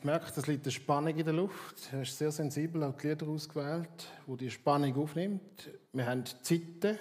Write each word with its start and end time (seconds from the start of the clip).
gemerkt, 0.00 0.36
es 0.36 0.46
liegt 0.46 0.64
eine 0.64 0.72
Spannung 0.72 1.16
in 1.16 1.24
der 1.24 1.34
Luft. 1.34 1.92
Er 1.92 2.02
ist 2.02 2.16
sehr 2.18 2.30
sensibel, 2.30 2.82
auch 2.84 2.96
die 2.96 3.08
Lieder 3.08 3.26
ausgewählt, 3.26 3.88
wo 4.26 4.36
die 4.36 4.50
Spannung 4.50 4.96
aufnimmt. 4.96 5.70
Wir 5.92 6.06
haben 6.06 6.24
Zeiten. 6.42 6.98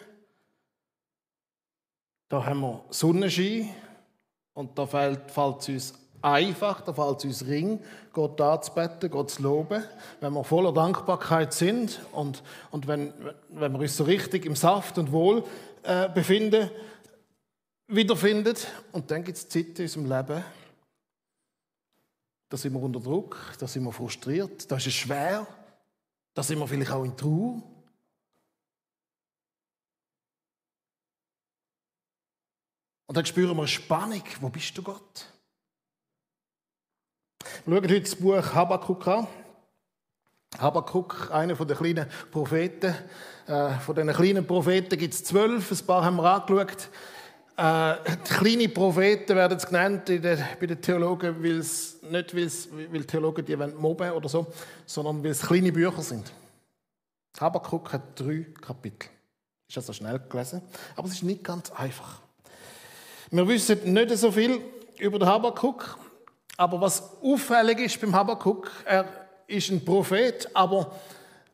Da 2.29 2.45
haben 2.45 2.61
wir 2.61 2.83
Sonnenschein 2.89 3.69
und 4.53 4.77
da 4.77 4.85
fällt, 4.85 5.31
fällt 5.31 5.61
es 5.61 5.69
uns 5.69 5.93
einfach, 6.21 6.81
da 6.81 6.93
fällt 6.93 7.19
es 7.19 7.25
uns 7.25 7.47
ring, 7.47 7.79
Gott 8.13 8.39
anzubeten, 8.39 9.11
Gott 9.11 9.31
zu 9.31 9.43
loben, 9.43 9.83
wenn 10.19 10.33
wir 10.33 10.43
voller 10.43 10.73
Dankbarkeit 10.73 11.53
sind 11.53 11.99
und, 12.11 12.41
und 12.71 12.87
wenn, 12.87 13.13
wenn 13.49 13.73
wir 13.73 13.79
uns 13.79 13.97
so 13.97 14.05
richtig 14.05 14.45
im 14.45 14.55
Saft 14.55 14.97
und 14.97 15.11
Wohl 15.11 15.43
äh, 15.83 16.09
befinden, 16.09 16.69
wiederfindet. 17.87 18.67
Und 18.91 19.11
dann 19.11 19.23
gibt 19.23 19.37
es 19.37 19.49
Zeiten 19.49 19.75
in 19.77 19.83
unserem 19.83 20.05
Leben, 20.05 20.43
da 22.53 22.57
sind 22.57 22.73
wir 22.73 22.83
unter 22.83 22.99
Druck, 22.99 23.35
da 23.57 23.65
sind 23.65 23.83
wir 23.83 23.91
frustriert, 23.91 24.69
da 24.69 24.77
ist 24.77 24.85
es 24.85 24.93
schwer, 24.93 25.47
da 26.35 26.43
sind 26.43 26.59
wir 26.59 26.67
vielleicht 26.67 26.91
auch 26.91 27.03
in 27.03 27.17
Trauer. 27.17 27.63
Und 33.07 33.17
dann 33.17 33.25
spüren 33.25 33.57
wir 33.57 33.67
Spannung. 33.67 34.21
Wo 34.39 34.49
bist 34.49 34.77
du, 34.77 34.83
Gott? 34.83 35.25
Wir 37.65 37.75
schauen 37.75 37.89
heute 37.89 38.01
das 38.01 38.15
Buch 38.15 38.53
Habakkuk 38.53 39.07
an. 39.07 39.27
Habakkuk, 40.59 41.31
einer 41.31 41.55
der 41.55 41.75
kleinen 41.75 42.07
Propheten. 42.29 42.93
Äh, 43.47 43.79
von 43.79 43.95
diesen 43.95 44.13
kleinen 44.13 44.45
Propheten 44.45 44.99
gibt 44.99 45.15
es 45.15 45.23
zwölf. 45.23 45.71
Ein 45.71 45.87
paar 45.87 46.05
haben 46.05 46.17
wir 46.17 46.31
angeschaut. 46.31 46.89
Äh, 47.57 47.95
kleine 48.25 48.69
Propheten 48.69 49.35
werden 49.35 49.57
es 49.57 49.65
genannt 49.65 50.05
bei 50.05 50.67
den 50.67 50.81
Theologen, 50.81 51.43
weil's, 51.43 51.92
nicht 52.11 52.35
weil's, 52.35 52.67
weil 52.71 53.05
Theologen 53.05 53.45
die 53.45 53.55
mobben 53.55 54.11
oder 54.11 54.29
so, 54.29 54.47
sondern 54.85 55.23
weil 55.23 55.31
es 55.31 55.41
kleine 55.41 55.71
Bücher 55.71 56.01
sind. 56.01 56.31
Habakkuk 57.39 57.93
hat 57.93 58.19
drei 58.19 58.45
Kapitel. 58.61 59.09
Ist 59.67 59.77
also 59.77 59.93
schnell 59.93 60.19
gelesen, 60.29 60.61
aber 60.95 61.07
es 61.07 61.15
ist 61.15 61.23
nicht 61.23 61.43
ganz 61.43 61.71
einfach. 61.71 62.21
Wir 63.31 63.47
wissen 63.47 63.93
nicht 63.93 64.17
so 64.17 64.31
viel 64.31 64.61
über 64.99 65.17
den 65.17 65.27
Habakkuk, 65.27 65.97
aber 66.57 66.79
was 66.79 67.01
auffällig 67.21 67.79
ist 67.79 67.99
beim 67.99 68.13
Habakkuk, 68.13 68.71
er 68.85 69.07
ist 69.47 69.71
ein 69.71 69.83
Prophet, 69.83 70.47
aber 70.53 70.95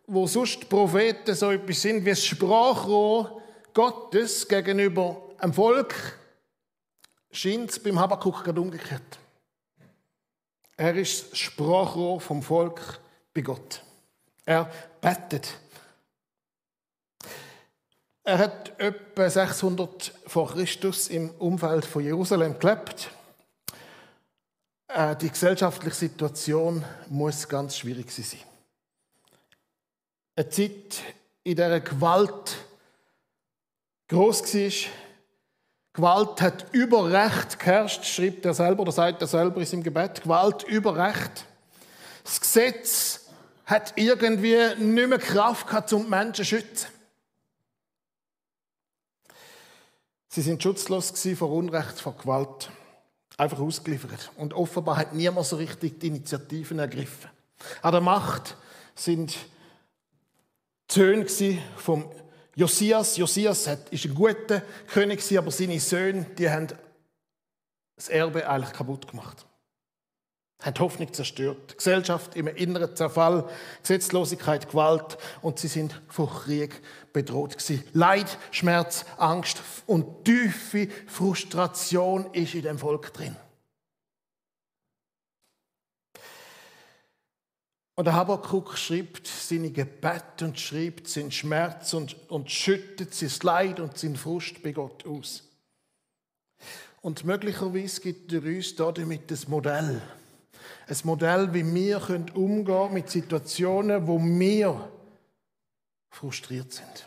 wo 0.05 0.27
sonst 0.27 0.67
Propheten 0.67 1.35
so 1.35 1.51
etwas 1.51 1.81
sind 1.81 2.03
wie 2.03 2.09
das 2.09 2.25
Sprachrohr 2.25 3.41
Gottes 3.73 4.47
gegenüber 4.47 5.21
einem 5.37 5.53
Volk, 5.53 5.95
scheint 7.31 7.69
es 7.69 7.81
beim 7.81 7.99
Habakkuk 7.99 8.43
gerade 8.43 8.59
umgekehrt. 8.59 9.19
Er 10.79 10.95
ist 10.95 11.33
das 11.33 11.39
Sprachrohr 11.39 12.21
vom 12.21 12.41
Volk 12.41 13.01
bei 13.33 13.41
Gott. 13.41 13.83
Er 14.45 14.71
betet. 15.01 15.59
Er 18.23 18.37
hat 18.37 18.79
etwa 18.79 19.29
600 19.29 20.13
vor 20.25 20.53
Christus 20.53 21.09
im 21.09 21.31
Umfeld 21.31 21.83
von 21.83 22.01
Jerusalem 22.01 22.57
gelebt. 22.57 23.11
Äh, 24.87 25.17
die 25.17 25.29
gesellschaftliche 25.29 25.97
Situation 25.97 26.85
muss 27.09 27.49
ganz 27.49 27.75
schwierig 27.75 28.09
sein. 28.09 28.39
Eine 30.37 30.49
Zeit, 30.49 31.01
in 31.43 31.57
der 31.57 31.81
Gewalt 31.81 32.55
groß 34.07 34.53
war, 34.53 34.91
Gewalt 35.93 36.41
hat 36.41 36.67
über 36.71 37.11
Recht 37.11 37.59
geherrscht, 37.59 38.05
schreibt 38.05 38.45
er 38.45 38.53
selber 38.53 38.83
oder 38.83 38.91
sagt 38.91 39.21
er 39.21 39.27
selber 39.27 39.59
in 39.59 39.65
seinem 39.65 39.83
Gebet. 39.83 40.21
Gewalt 40.23 40.63
über 40.63 40.95
Recht. 40.95 41.45
Das 42.23 42.39
Gesetz 42.39 43.27
hat 43.65 43.93
irgendwie 43.95 44.57
nicht 44.77 45.09
mehr 45.09 45.19
Kraft 45.19 45.67
gehabt, 45.67 45.91
um 45.93 46.03
die 46.03 46.09
Menschen 46.09 46.35
zu 46.35 46.45
schützen. 46.45 46.87
Sie 50.27 50.41
sind 50.41 50.61
schutzlos 50.61 51.11
vor 51.35 51.51
Unrecht, 51.51 51.99
vor 51.99 52.15
Gewalt. 52.15 52.69
Einfach 53.37 53.59
ausgeliefert. 53.59 54.31
Und 54.37 54.53
offenbar 54.53 54.97
hat 54.97 55.13
niemand 55.13 55.47
so 55.47 55.55
richtig 55.55 55.99
die 55.99 56.07
Initiativen 56.07 56.77
ergriffen. 56.77 57.29
An 57.81 57.93
der 57.93 58.01
Macht 58.01 58.55
sind 58.95 59.37
Zöhne 60.87 61.25
vom 61.77 62.11
Josias, 62.59 63.15
Josias 63.15 63.69
ist 63.89 64.03
ein 64.03 64.13
guter 64.13 64.61
König, 64.87 65.37
aber 65.37 65.49
seine 65.49 65.79
Söhne, 65.79 66.25
die 66.37 66.49
haben 66.49 66.67
das 67.95 68.09
Erbe 68.09 68.49
eigentlich 68.49 68.73
kaputt 68.73 69.07
gemacht. 69.07 69.45
Haben 70.61 70.73
die 70.73 70.81
Hoffnung 70.81 71.13
zerstört. 71.13 71.71
Die 71.71 71.77
Gesellschaft 71.77 72.35
im 72.35 72.47
inneren 72.47 72.93
Zerfall, 72.97 73.49
Gesetzlosigkeit, 73.81 74.67
Gewalt 74.67 75.17
und 75.41 75.57
sie 75.57 75.69
sind 75.69 76.01
von 76.09 76.29
Krieg 76.29 76.81
bedroht 77.13 77.57
gewesen. 77.57 77.81
Leid, 77.93 78.37
Schmerz, 78.51 79.05
Angst 79.15 79.61
und 79.85 80.25
tiefe 80.25 80.89
Frustration 81.07 82.33
ist 82.33 82.55
in 82.55 82.63
dem 82.63 82.77
Volk 82.77 83.13
drin. 83.13 83.37
Und 87.99 88.05
der 88.05 88.13
Habakkuk 88.13 88.77
schreibt 88.77 89.27
seine 89.27 89.71
Gebete 89.71 90.45
und 90.45 90.57
schreibt 90.57 91.09
seinen 91.09 91.33
Schmerz 91.33 91.93
und, 91.93 92.15
und 92.31 92.49
schüttet 92.49 93.13
sein 93.13 93.29
Leid 93.41 93.81
und 93.81 93.97
seinen 93.97 94.15
Frust 94.15 94.63
bei 94.63 94.71
Gott 94.71 95.05
aus. 95.05 95.43
Und 97.01 97.25
möglicherweise 97.25 97.99
gibt 97.99 98.31
er 98.31 98.41
uns 98.41 98.73
damit 98.73 99.29
das 99.29 99.49
Modell. 99.49 100.01
Ein 100.87 100.97
Modell, 101.03 101.53
wie 101.53 101.75
wir 101.75 102.09
umgehen 102.35 102.63
können 102.63 102.93
mit 102.93 103.09
Situationen, 103.09 104.07
wo 104.07 104.17
wir 104.17 104.89
frustriert 106.09 106.71
sind. 106.71 107.05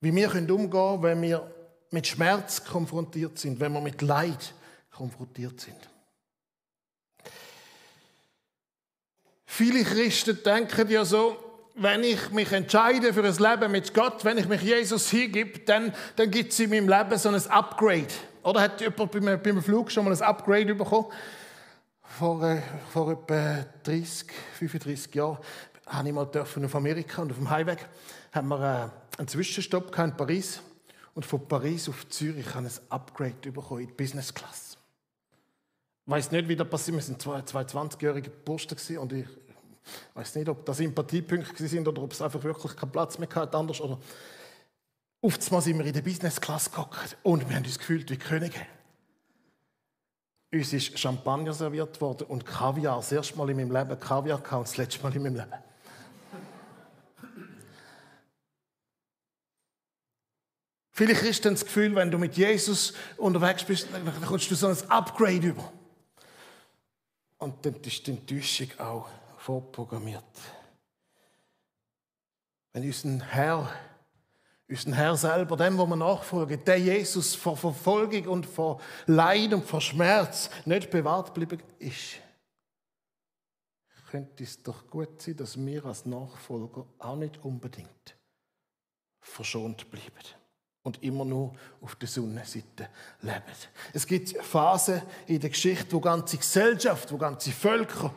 Wie 0.00 0.14
wir 0.14 0.32
umgehen 0.32 0.70
können, 0.70 1.02
wenn 1.02 1.22
wir 1.22 1.54
mit 1.90 2.06
Schmerz 2.06 2.64
konfrontiert 2.64 3.36
sind, 3.36 3.58
wenn 3.58 3.72
wir 3.72 3.80
mit 3.80 4.00
Leid 4.00 4.54
konfrontiert 4.92 5.60
sind. 5.60 5.91
Viele 9.54 9.84
Christen 9.84 10.42
denken 10.42 10.88
ja 10.88 11.04
so, 11.04 11.36
wenn 11.74 12.02
ich 12.04 12.30
mich 12.30 12.50
entscheide 12.52 13.12
für 13.12 13.22
ein 13.22 13.36
Leben 13.36 13.70
mit 13.70 13.92
Gott, 13.92 14.24
wenn 14.24 14.38
ich 14.38 14.48
mich 14.48 14.62
Jesus 14.62 15.10
hingebe, 15.10 15.58
dann, 15.58 15.92
dann 16.16 16.30
gibt 16.30 16.52
es 16.54 16.60
in 16.60 16.70
meinem 16.70 16.88
Leben 16.88 17.18
so 17.18 17.28
ein 17.28 17.34
Upgrade. 17.34 18.08
Oder 18.42 18.62
hat 18.62 18.80
jemand 18.80 19.12
beim, 19.12 19.42
beim 19.42 19.62
Flug 19.62 19.90
schon 19.90 20.06
mal 20.06 20.14
ein 20.14 20.22
Upgrade 20.22 20.74
bekommen? 20.74 21.08
Vor, 22.02 22.42
äh, 22.42 22.62
vor 22.94 23.12
etwa 23.12 23.66
30, 23.82 24.32
35 24.58 25.14
Jahren 25.14 25.36
habe 25.86 26.08
ich 26.08 26.14
mal 26.14 26.30
auf 26.34 26.74
Amerika 26.74 27.20
und 27.20 27.32
auf 27.32 27.36
dem 27.36 27.50
Highway 27.50 27.76
haben 28.32 28.48
wir 28.48 28.58
äh, 28.58 29.18
einen 29.18 29.28
Zwischenstopp 29.28 29.98
in 29.98 30.16
Paris. 30.16 30.62
Und 31.12 31.26
von 31.26 31.46
Paris 31.46 31.90
auf 31.90 32.08
Zürich 32.08 32.54
habe 32.54 32.68
ich 32.68 32.78
ein 32.78 32.84
Upgrade 32.88 33.52
bekommen 33.52 33.82
in 33.82 33.88
die 33.88 33.92
Business 33.92 34.32
Class. 34.32 34.78
Ich 36.04 36.10
weiß 36.10 36.32
nicht, 36.32 36.48
wie 36.48 36.56
das 36.56 36.68
passiert. 36.68 36.96
Wir 36.96 37.06
waren 37.06 37.46
zwei, 37.46 37.64
zwei 37.64 37.80
20-jährige 37.80 38.30
Burschen 38.30 38.98
und 38.98 39.12
ich 39.12 39.26
weiß 40.14 40.36
nicht, 40.36 40.48
ob 40.48 40.64
das 40.64 40.76
Sympathiepunkte 40.76 41.66
sind 41.66 41.86
oder 41.88 42.02
ob 42.02 42.12
es 42.12 42.22
einfach 42.22 42.42
wirklich 42.42 42.76
keinen 42.76 42.92
Platz 42.92 43.18
mehr 43.18 43.28
hatte 43.34 43.56
anders. 43.56 43.80
Oder 43.80 43.98
einmal 45.22 45.62
sind 45.62 45.78
wir 45.78 45.86
in 45.86 45.92
der 45.92 46.02
Business 46.02 46.40
Class 46.40 46.70
gehockt 46.70 47.16
und 47.22 47.48
wir 47.48 47.56
haben 47.56 47.64
uns 47.64 47.78
gefühlt 47.78 48.10
wie 48.10 48.16
Könige. 48.16 48.60
Uns 50.52 50.72
ist 50.72 50.98
Champagner 50.98 51.54
serviert 51.54 52.00
worden 52.00 52.26
und 52.26 52.44
Kaviar. 52.44 52.96
Das 52.96 53.10
erste 53.10 53.38
Mal 53.38 53.48
in 53.50 53.56
meinem 53.56 53.72
Leben 53.72 53.98
Kaviar 53.98 54.38
und 54.38 54.66
das 54.66 54.76
letzte 54.76 55.02
Mal 55.02 55.14
in 55.16 55.22
meinem 55.22 55.36
Leben. 55.36 55.52
Viele 60.94 61.14
Christen 61.14 61.46
haben 61.46 61.54
das 61.54 61.64
Gefühl, 61.64 61.94
wenn 61.94 62.10
du 62.10 62.18
mit 62.18 62.36
Jesus 62.36 62.92
unterwegs 63.16 63.64
bist, 63.64 63.88
dann 63.92 64.04
kommst 64.26 64.50
du 64.50 64.54
so 64.54 64.66
ein 64.66 64.76
Upgrade 64.90 65.46
über. 65.46 65.72
Und 67.38 67.64
dann 67.64 67.74
ist 67.76 68.06
die 68.06 68.10
Enttäuschung 68.10 68.68
auch 68.78 69.08
vorprogrammiert. 69.42 70.24
Wenn 72.72 72.84
unser 72.84 73.24
Herr, 73.26 73.70
unser 74.68 74.94
Herr 74.94 75.16
selber, 75.16 75.56
dem, 75.56 75.76
wo 75.76 75.86
wir 75.86 75.96
nachfolgen, 75.96 76.64
der 76.64 76.78
Jesus 76.78 77.34
vor 77.34 77.56
Verfolgung 77.56 78.28
und 78.28 78.46
vor 78.46 78.80
Leid 79.06 79.52
und 79.52 79.64
vor 79.64 79.80
Schmerz 79.80 80.48
nicht 80.64 80.90
bewahrt 80.90 81.34
geblieben 81.34 81.62
ist, 81.78 82.20
könnte 84.10 84.44
es 84.44 84.62
doch 84.62 84.86
gut 84.88 85.22
sein, 85.22 85.36
dass 85.36 85.56
wir 85.56 85.86
als 85.86 86.04
Nachfolger 86.04 86.86
auch 86.98 87.16
nicht 87.16 87.42
unbedingt 87.42 88.14
verschont 89.20 89.90
bleiben 89.90 90.12
und 90.82 91.02
immer 91.02 91.24
nur 91.24 91.54
auf 91.80 91.94
der 91.96 92.08
Sonnenseite 92.08 92.88
leben. 93.22 93.42
Es 93.94 94.06
gibt 94.06 94.36
Phasen 94.36 95.00
in 95.26 95.40
der 95.40 95.50
Geschichte, 95.50 95.92
wo 95.92 96.00
ganze 96.00 96.36
Gesellschaft, 96.36 97.10
wo 97.10 97.16
ganze 97.16 97.52
Völker 97.52 98.12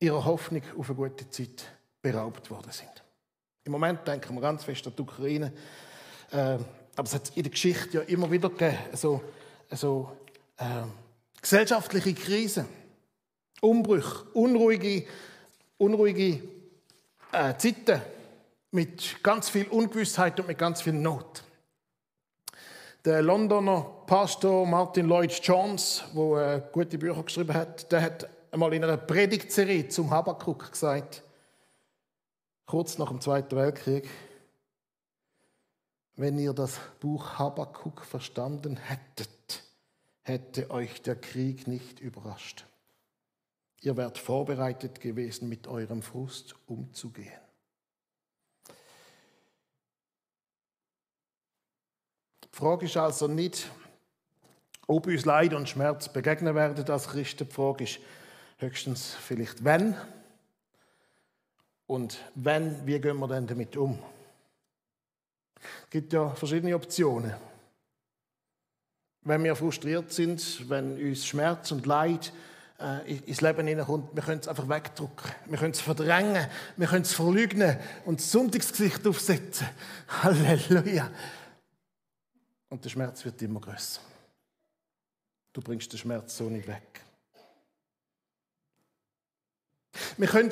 ihrer 0.00 0.24
Hoffnung 0.24 0.62
auf 0.78 0.88
eine 0.88 0.96
gute 0.96 1.28
Zeit 1.30 1.66
beraubt 2.02 2.50
worden 2.50 2.70
sind. 2.70 3.04
Im 3.64 3.72
Moment 3.72 4.06
denken 4.06 4.34
wir 4.34 4.40
ganz 4.40 4.64
fest 4.64 4.86
an 4.86 4.94
die 4.96 5.02
Ukraine, 5.02 5.52
äh, 6.30 6.58
aber 6.96 7.04
es 7.04 7.14
hat 7.14 7.36
in 7.36 7.42
der 7.42 7.50
Geschichte 7.50 7.98
ja 7.98 8.00
immer 8.02 8.30
wieder 8.30 8.48
gegeben, 8.48 8.78
so, 8.94 9.22
so 9.70 10.16
äh, 10.56 10.64
gesellschaftliche 11.40 12.14
Krisen, 12.14 12.66
Umbrüche, 13.60 14.24
unruhige, 14.34 15.06
unruhige 15.76 16.42
äh, 17.32 17.54
Zeiten 17.56 18.00
mit 18.70 19.22
ganz 19.22 19.48
viel 19.48 19.66
Ungewissheit 19.68 20.38
und 20.40 20.48
mit 20.48 20.58
ganz 20.58 20.82
viel 20.82 20.92
Not. 20.92 21.42
Der 23.04 23.22
Londoner 23.22 23.80
Pastor 24.06 24.66
Martin 24.66 25.06
Lloyd 25.06 25.32
Jones, 25.42 26.04
der 26.14 26.54
äh, 26.56 26.62
gute 26.72 26.98
Bücher 26.98 27.22
geschrieben 27.22 27.54
hat, 27.54 27.90
der 27.90 28.02
hat 28.02 28.28
einmal 28.50 28.72
in 28.74 28.84
einer 28.84 28.96
Predigtserie 28.96 29.88
zum 29.88 30.10
Habakkuk 30.10 30.72
gesagt, 30.72 31.22
kurz 32.66 32.98
nach 32.98 33.08
dem 33.08 33.20
Zweiten 33.20 33.56
Weltkrieg, 33.56 34.08
wenn 36.16 36.38
ihr 36.38 36.52
das 36.52 36.78
Buch 37.00 37.38
Habakkuk 37.38 38.04
verstanden 38.04 38.76
hättet, 38.76 39.62
hätte 40.22 40.70
euch 40.70 41.00
der 41.02 41.16
Krieg 41.16 41.66
nicht 41.66 42.00
überrascht. 42.00 42.66
Ihr 43.80 43.96
wärt 43.96 44.18
vorbereitet 44.18 45.00
gewesen, 45.00 45.48
mit 45.48 45.68
eurem 45.68 46.02
Frust 46.02 46.56
umzugehen. 46.66 47.40
Die 52.42 52.56
Frage 52.56 52.86
ist 52.86 52.96
also 52.96 53.28
nicht, 53.28 53.70
ob 54.88 55.06
uns 55.06 55.24
Leid 55.24 55.54
und 55.54 55.68
Schmerz 55.68 56.12
begegnen 56.12 56.56
werden 56.56 56.84
als 56.90 57.06
Christen. 57.06 57.48
Die 57.48 57.54
Frage 57.54 57.84
ist 57.84 58.00
höchstens 58.58 59.14
vielleicht, 59.14 59.64
wenn. 59.64 59.94
Und 61.86 62.18
wenn, 62.34 62.86
wie 62.86 63.00
gehen 63.00 63.18
wir 63.18 63.28
denn 63.28 63.46
damit 63.46 63.76
um? 63.76 63.98
Es 65.84 65.90
gibt 65.90 66.12
ja 66.12 66.30
verschiedene 66.30 66.74
Optionen. 66.74 67.34
Wenn 69.22 69.42
wir 69.42 69.56
frustriert 69.56 70.12
sind, 70.12 70.68
wenn 70.68 70.96
uns 71.02 71.26
Schmerz 71.26 71.72
und 71.72 71.86
Leid 71.86 72.32
äh, 72.78 73.16
ins 73.16 73.40
Leben 73.40 73.66
hineinkommt, 73.66 74.14
wir 74.14 74.22
können 74.22 74.40
es 74.40 74.48
einfach 74.48 74.68
wegdrücken, 74.68 75.30
wir 75.46 75.58
können 75.58 75.72
es 75.72 75.80
verdrängen, 75.80 76.46
wir 76.76 76.86
können 76.86 77.02
es 77.02 77.12
verleugnen 77.12 77.78
und 78.04 78.20
das 78.20 78.30
Sonntagsgesicht 78.30 79.06
aufsetzen. 79.06 79.66
Halleluja. 80.22 81.10
Und 82.68 82.84
der 82.84 82.90
Schmerz 82.90 83.24
wird 83.24 83.40
immer 83.42 83.60
größer. 83.60 84.00
Du 85.52 85.60
bringst 85.60 85.92
den 85.92 85.98
Schmerz 85.98 86.36
so 86.36 86.48
nicht 86.48 86.68
weg. 86.68 87.02
Wir 90.16 90.28
können 90.28 90.50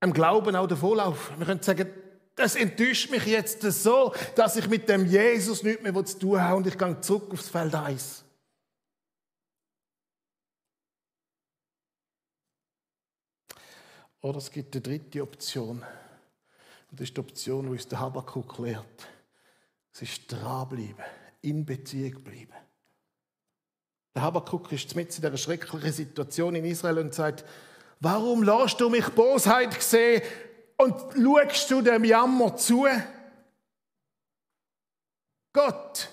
am 0.00 0.12
Glauben 0.12 0.56
auch 0.56 0.66
davonlaufen. 0.66 1.38
Wir 1.38 1.46
können 1.46 1.62
sagen, 1.62 1.90
das 2.34 2.54
enttäuscht 2.54 3.10
mich 3.10 3.26
jetzt 3.26 3.62
so, 3.62 4.14
dass 4.36 4.56
ich 4.56 4.68
mit 4.68 4.88
dem 4.88 5.06
Jesus 5.06 5.62
nichts 5.62 5.82
mehr 5.82 6.04
zu 6.04 6.18
tun 6.18 6.40
habe 6.40 6.56
und 6.56 6.66
ich 6.66 6.78
gehe 6.78 7.00
zurück 7.00 7.32
aufs 7.32 7.48
Feld 7.48 7.74
1. 7.74 8.24
Oder 14.20 14.38
es 14.38 14.50
gibt 14.50 14.74
eine 14.74 14.82
dritte 14.82 15.22
Option. 15.22 15.82
Und 16.90 17.00
das 17.00 17.08
ist 17.08 17.16
die 17.16 17.20
Option, 17.20 17.66
die 17.66 17.72
uns 17.72 17.88
der 17.88 18.00
Habakkuk 18.00 18.58
lehrt. 18.58 19.08
Es 19.92 20.02
ist 20.02 20.30
dranbleiben, 20.30 21.04
in 21.42 21.64
Beziehung 21.64 22.22
bleiben. 22.22 22.54
Der 24.14 24.22
Habakkuk 24.22 24.72
ist 24.72 24.94
mit 24.96 25.14
in 25.14 25.22
dieser 25.22 25.36
schrecklichen 25.36 25.92
Situation 25.92 26.54
in 26.54 26.64
Israel 26.64 26.98
und 26.98 27.14
sagt, 27.14 27.44
warum 28.00 28.42
lässt 28.42 28.80
du 28.80 28.88
mich 28.88 29.08
Bosheit 29.10 29.80
sehen 29.82 30.22
und 30.76 30.94
schaust 31.14 31.70
du 31.70 31.82
dem 31.82 32.04
Jammer 32.04 32.56
zu? 32.56 32.86
Gott. 35.52 36.10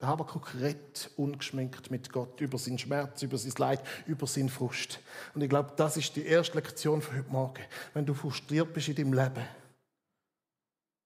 Der 0.00 0.08
Habakuk 0.08 0.54
redet 0.54 1.10
ungeschminkt 1.16 1.90
mit 1.90 2.12
Gott 2.12 2.40
über 2.40 2.56
seinen 2.56 2.78
Schmerz, 2.78 3.22
über 3.22 3.36
sein 3.36 3.52
Leid, 3.58 3.82
über 4.06 4.28
seinen 4.28 4.48
Frust. 4.48 5.00
Und 5.34 5.42
ich 5.42 5.48
glaube, 5.48 5.72
das 5.76 5.96
ist 5.96 6.14
die 6.14 6.24
erste 6.24 6.54
Lektion 6.56 7.02
für 7.02 7.16
heute 7.16 7.30
Morgen. 7.30 7.62
Wenn 7.94 8.06
du 8.06 8.14
frustriert 8.14 8.72
bist 8.72 8.88
in 8.88 8.94
deinem 8.94 9.12
Leben, 9.12 9.44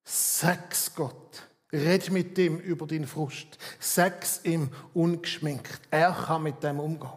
sag's 0.05 0.95
Gott. 0.95 1.49
Red 1.73 2.11
mit 2.11 2.37
ihm 2.39 2.59
über 2.59 2.87
deinen 2.87 3.07
Frust. 3.07 3.59
Sag's 3.81 4.41
ihm 4.45 4.71
ungeschminkt. 4.93 5.81
Er 5.91 6.13
kann 6.13 6.43
mit 6.43 6.63
dem 6.63 6.79
umgehen. 6.79 7.11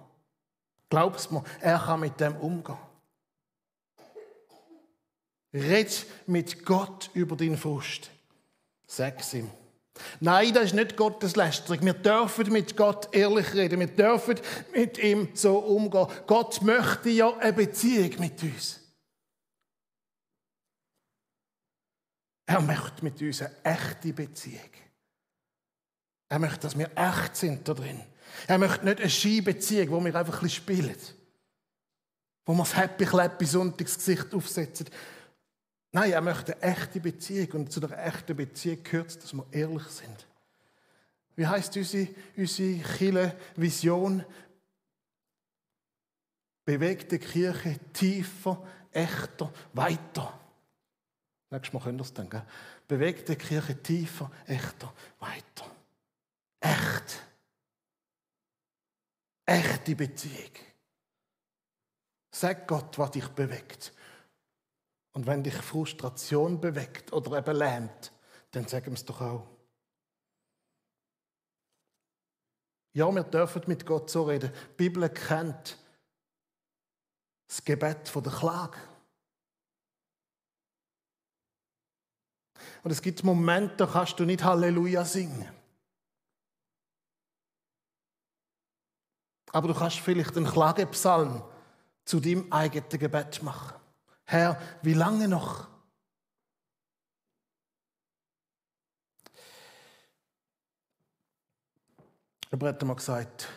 Glaub's 0.90 1.30
mir, 1.30 1.44
er 1.60 1.80
kann 1.80 2.00
mit 2.00 2.20
dem 2.20 2.36
umgehen. 2.38 2.78
Red 5.54 6.06
mit 6.28 6.66
Gott 6.66 7.10
über 7.14 7.36
deinen 7.36 7.58
Frust. 7.58 8.12
Sag's 8.88 9.34
ihm. 9.34 9.50
Nein, 10.20 10.54
das 10.54 10.66
ist 10.66 10.74
nicht 10.74 10.98
Gotteslästerung. 10.98 11.86
Wir 11.86 11.94
dürfen 11.94 12.52
mit 12.52 12.76
Gott 12.76 13.14
ehrlich 13.14 13.54
reden. 13.54 13.80
Wir 13.80 13.88
dürfen 13.88 14.40
mit 14.74 14.98
ihm 14.98 15.30
so 15.34 15.58
umgehen. 15.58 16.08
Gott 16.28 16.62
möchte 16.62 17.10
ja 17.10 17.36
eine 17.38 17.54
Beziehung 17.54 18.20
mit 18.20 18.42
uns. 18.44 18.82
Er 22.46 22.62
möchte 22.62 23.04
mit 23.04 23.22
uns 23.22 23.42
eine 23.42 23.56
echte 23.64 24.14
Beziehung. 24.14 24.70
Er 26.30 26.40
möchte, 26.40 26.60
dass 26.60 26.78
wir 26.78 26.90
echt 26.96 27.36
sind 27.36 27.68
da 27.68 27.74
drin. 27.74 28.02
Er 28.48 28.58
möchte 28.58 28.86
nicht 28.86 29.00
eine 29.00 29.10
Skibeziehung, 29.10 29.90
wo 29.92 30.06
wir 30.06 30.16
einfach 30.16 30.36
ein 30.36 30.42
bisschen 30.42 30.50
spielen. 30.50 30.96
Wo 32.46 32.54
wir 32.54 32.64
das 32.64 32.76
Happy 32.76 33.06
Clappy 33.06 33.46
Sonntagsgesicht 33.46 34.34
aufsetzen. 34.34 34.88
Nein, 35.92 36.12
er 36.12 36.22
möchte 36.22 36.62
eine 36.62 36.76
echte 36.76 37.00
Beziehung. 37.00 37.52
Und 37.62 37.72
zu 37.72 37.80
der 37.80 38.06
echten 38.06 38.36
Beziehung 38.36 38.84
gehört 38.84 39.24
dass 39.24 39.34
wir 39.34 39.46
ehrlich 39.52 39.88
sind. 39.88 40.28
Wie 41.36 41.48
heißt 41.48 41.76
unsere, 41.78 42.10
unsere 42.38 42.82
Chile 42.98 43.36
Vision? 43.56 44.24
Bewegte 46.64 47.20
Kirche 47.20 47.80
tiefer, 47.94 48.66
echter, 48.92 49.52
weiter. 49.74 50.40
Nächstes 51.50 51.74
Mal 51.74 51.84
könnt 51.84 52.02
ihr 52.02 52.04
es 52.04 52.14
dann. 52.14 52.30
Gell? 52.30 52.46
Bewegte 52.88 53.36
Kirche 53.36 53.82
tiefer, 53.82 54.32
echter, 54.48 54.94
weiter. 55.20 55.72
Echt. 56.60 57.22
Echte 59.46 59.96
Beziehung. 59.96 60.52
Sag 62.32 62.68
Gott, 62.68 62.98
was 62.98 63.12
dich 63.12 63.28
bewegt. 63.30 63.94
Und 65.14 65.26
wenn 65.28 65.44
dich 65.44 65.56
Frustration 65.56 66.60
bewegt 66.60 67.14
oder 67.14 67.38
eben 67.38 67.56
lähmt, 67.56 68.12
dann 68.52 68.68
sag 68.68 68.88
ihm 68.88 68.94
es 68.94 69.06
doch 69.06 69.22
auch. 69.22 69.48
Ja, 72.94 73.12
wir 73.12 73.24
dürfen 73.24 73.64
mit 73.68 73.86
Gott 73.86 74.10
so 74.10 74.24
reden. 74.24 74.52
Die 74.52 74.76
Bibel 74.76 75.08
kennt 75.10 75.78
das 77.48 77.64
Gebet 77.64 78.14
der 78.14 78.32
Klage. 78.32 78.78
Und 82.84 82.92
es 82.92 83.02
gibt 83.02 83.24
Momente, 83.24 83.76
da 83.78 83.86
kannst 83.88 84.20
du 84.20 84.26
nicht 84.26 84.44
Halleluja 84.44 85.04
singen. 85.06 85.48
Aber 89.52 89.70
du 89.70 89.74
kannst 89.74 90.00
vielleicht 90.00 90.36
einen 90.36 90.46
Klagepsalm 90.46 91.42
zu 92.04 92.20
deinem 92.20 92.52
eigenen 92.52 93.00
Gebet 93.00 93.42
machen. 93.42 93.80
Herr, 94.26 94.60
wie 94.82 94.94
lange 94.94 95.28
noch? 95.28 95.68
Jemand 102.52 102.76
hat 102.76 102.88
mal 102.88 102.96
gesagt, 102.96 103.48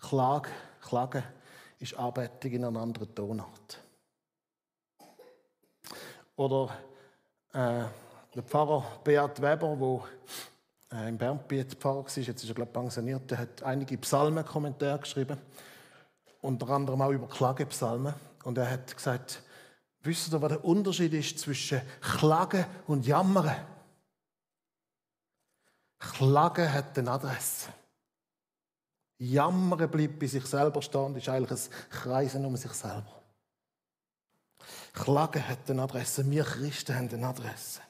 Klage, 0.00 0.50
Klage 0.80 1.24
ist 1.78 1.94
Arbeitung 1.94 2.52
in 2.52 2.64
einer 2.64 2.80
anderen 2.80 3.14
Tonart. 3.14 3.80
Oder 6.36 6.76
äh, 7.52 7.84
der 8.36 8.42
Pfarrer 8.42 8.84
Beat 9.02 9.40
Weber, 9.40 10.04
der 10.90 11.00
äh, 11.00 11.08
im 11.08 11.16
Bernbiet 11.16 11.74
Pfarrer 11.74 12.04
war, 12.04 12.18
jetzt 12.18 12.42
ist 12.42 12.48
er 12.48 12.54
glaube 12.54 12.70
ich 12.70 12.74
pensioniert, 12.74 13.30
der 13.30 13.38
hat 13.38 13.62
einige 13.62 13.96
Psalmen-Kommentare 13.96 14.98
geschrieben, 14.98 15.38
unter 16.42 16.68
anderem 16.68 17.00
auch 17.00 17.10
über 17.10 17.28
Klagepsalmen. 17.28 18.14
Und 18.44 18.58
er 18.58 18.70
hat 18.70 18.94
gesagt, 18.94 19.42
wisst 20.02 20.32
ihr, 20.32 20.42
was 20.42 20.50
der 20.50 20.64
Unterschied 20.64 21.14
ist 21.14 21.38
zwischen 21.38 21.80
Klagen 22.00 22.66
und 22.86 23.06
Jammern? 23.06 23.56
Klagen 25.98 26.72
hat 26.72 26.98
eine 26.98 27.10
Adresse. 27.10 27.70
Jammern 29.18 29.90
bleibt 29.90 30.18
bei 30.18 30.26
sich 30.26 30.44
selber 30.44 30.82
stehen, 30.82 31.16
ist 31.16 31.28
eigentlich 31.30 31.50
ein 31.52 31.88
Kreisen 31.88 32.44
um 32.44 32.54
sich 32.54 32.72
selber. 32.72 33.22
Klagen 34.92 35.48
hat 35.48 35.70
eine 35.70 35.82
Adresse. 35.82 36.30
Wir 36.30 36.44
Christen 36.44 36.94
haben 36.94 37.08
eine 37.08 37.26
Adresse. 37.26 37.80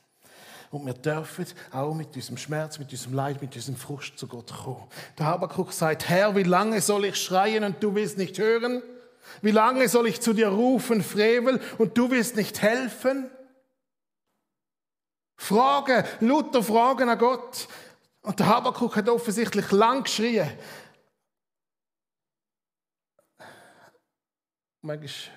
Und 0.71 0.85
wir 0.87 0.95
dürfen 0.95 1.47
auch 1.73 1.95
mit 1.95 2.15
diesem 2.15 2.37
Schmerz, 2.37 2.79
mit 2.79 2.91
diesem 2.91 3.15
Leid, 3.15 3.41
mit 3.41 3.55
diesem 3.55 3.77
Frust 3.77 4.19
zu 4.19 4.27
Gott 4.27 4.53
kommen. 4.53 4.87
Der 5.19 5.27
Habakuk 5.27 5.73
sagt, 5.73 6.09
Herr, 6.09 6.35
wie 6.37 6.43
lange 6.43 6.81
soll 6.81 7.05
ich 7.07 7.17
schreien 7.17 7.65
und 7.65 7.83
du 7.83 7.95
willst 7.95 8.19
nicht 8.19 8.39
hören? 8.39 8.83
Wie 9.43 9.51
lange 9.51 9.89
soll 9.89 10.07
ich 10.07 10.21
zu 10.21 10.33
dir 10.33 10.49
rufen, 10.49 11.03
Frevel, 11.03 11.61
und 11.79 11.97
du 11.99 12.11
willst 12.11 12.37
nicht 12.37 12.63
helfen? 12.63 13.31
Frage, 15.37 16.05
Luther 16.21 16.63
Fragen 16.63 17.09
an 17.09 17.19
Gott. 17.19 17.69
Und 18.23 18.39
der 18.41 18.47
Habakuk 18.47 18.97
hat 18.97 19.09
offensichtlich 19.09 19.71
lang 19.71 20.03
geschrien. 20.03 20.51
Manchmal 24.83 25.35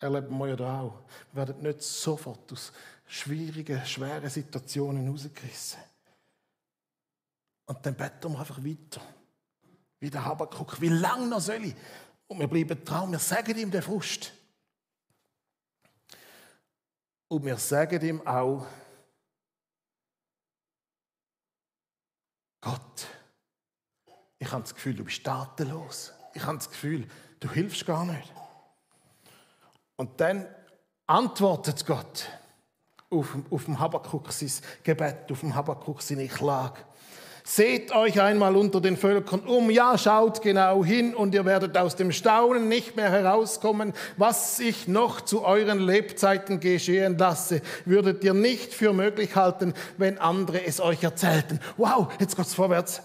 erleben 0.00 0.38
wir 0.38 0.48
ja 0.48 0.80
auch. 0.80 1.02
Wir 1.32 1.46
werden 1.46 1.62
nicht 1.62 1.82
sofort 1.82 2.52
aus 2.52 2.72
schwierigen, 3.12 3.84
schweren 3.84 4.30
Situationen 4.30 5.06
rausgerissen. 5.06 5.80
Und 7.66 7.84
dann 7.84 7.94
beten 7.94 8.32
wir 8.32 8.40
einfach 8.40 8.64
weiter. 8.64 9.02
Wie 10.00 10.08
der 10.08 10.24
Habakuk. 10.24 10.80
Wie 10.80 10.88
lange 10.88 11.26
noch 11.26 11.40
soll 11.40 11.66
ich? 11.66 11.74
Und 12.26 12.40
wir 12.40 12.48
bleiben 12.48 12.82
dran. 12.82 13.12
Wir 13.12 13.18
sagen 13.18 13.56
ihm 13.58 13.70
den 13.70 13.82
Frust. 13.82 14.32
Und 17.28 17.44
wir 17.44 17.58
sagen 17.58 18.02
ihm 18.02 18.26
auch, 18.26 18.66
Gott, 22.62 23.06
ich 24.38 24.50
habe 24.50 24.62
das 24.62 24.74
Gefühl, 24.74 24.94
du 24.94 25.04
bist 25.04 25.22
tatenlos. 25.22 26.12
Ich 26.32 26.42
habe 26.44 26.56
das 26.56 26.70
Gefühl, 26.70 27.06
du 27.40 27.50
hilfst 27.50 27.84
gar 27.84 28.06
nicht. 28.06 28.32
Und 29.96 30.18
dann 30.18 30.46
antwortet 31.06 31.84
Gott 31.84 32.26
auf, 33.12 33.36
auf 33.50 33.64
dem 33.66 33.78
Habakkuk 33.78 34.32
sein 34.32 34.50
Gebet, 34.82 35.30
auf 35.30 35.40
dem 35.40 35.54
Habakkuk 35.54 36.02
seine 36.02 36.26
Klage. 36.26 36.80
Seht 37.44 37.92
euch 37.92 38.20
einmal 38.20 38.56
unter 38.56 38.80
den 38.80 38.96
Völkern 38.96 39.40
um, 39.40 39.68
ja, 39.68 39.98
schaut 39.98 40.42
genau 40.42 40.84
hin 40.84 41.12
und 41.12 41.34
ihr 41.34 41.44
werdet 41.44 41.76
aus 41.76 41.96
dem 41.96 42.12
Staunen 42.12 42.68
nicht 42.68 42.94
mehr 42.94 43.10
herauskommen, 43.10 43.94
was 44.16 44.60
ich 44.60 44.86
noch 44.86 45.20
zu 45.20 45.44
euren 45.44 45.80
Lebzeiten 45.80 46.60
geschehen 46.60 47.18
lasse, 47.18 47.60
würdet 47.84 48.22
ihr 48.22 48.32
nicht 48.32 48.72
für 48.72 48.92
möglich 48.92 49.34
halten, 49.34 49.74
wenn 49.98 50.18
andere 50.18 50.64
es 50.64 50.80
euch 50.80 51.02
erzählten. 51.02 51.58
Wow, 51.76 52.08
jetzt 52.20 52.36
geht's 52.36 52.54
vorwärts. 52.54 53.02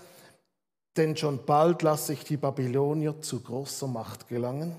Denn 0.98 1.18
schon 1.18 1.44
bald 1.46 1.82
lasse 1.82 2.14
ich 2.14 2.24
die 2.24 2.38
Babylonier 2.38 3.20
zu 3.22 3.42
großer 3.42 3.88
Macht 3.88 4.28
gelangen 4.28 4.76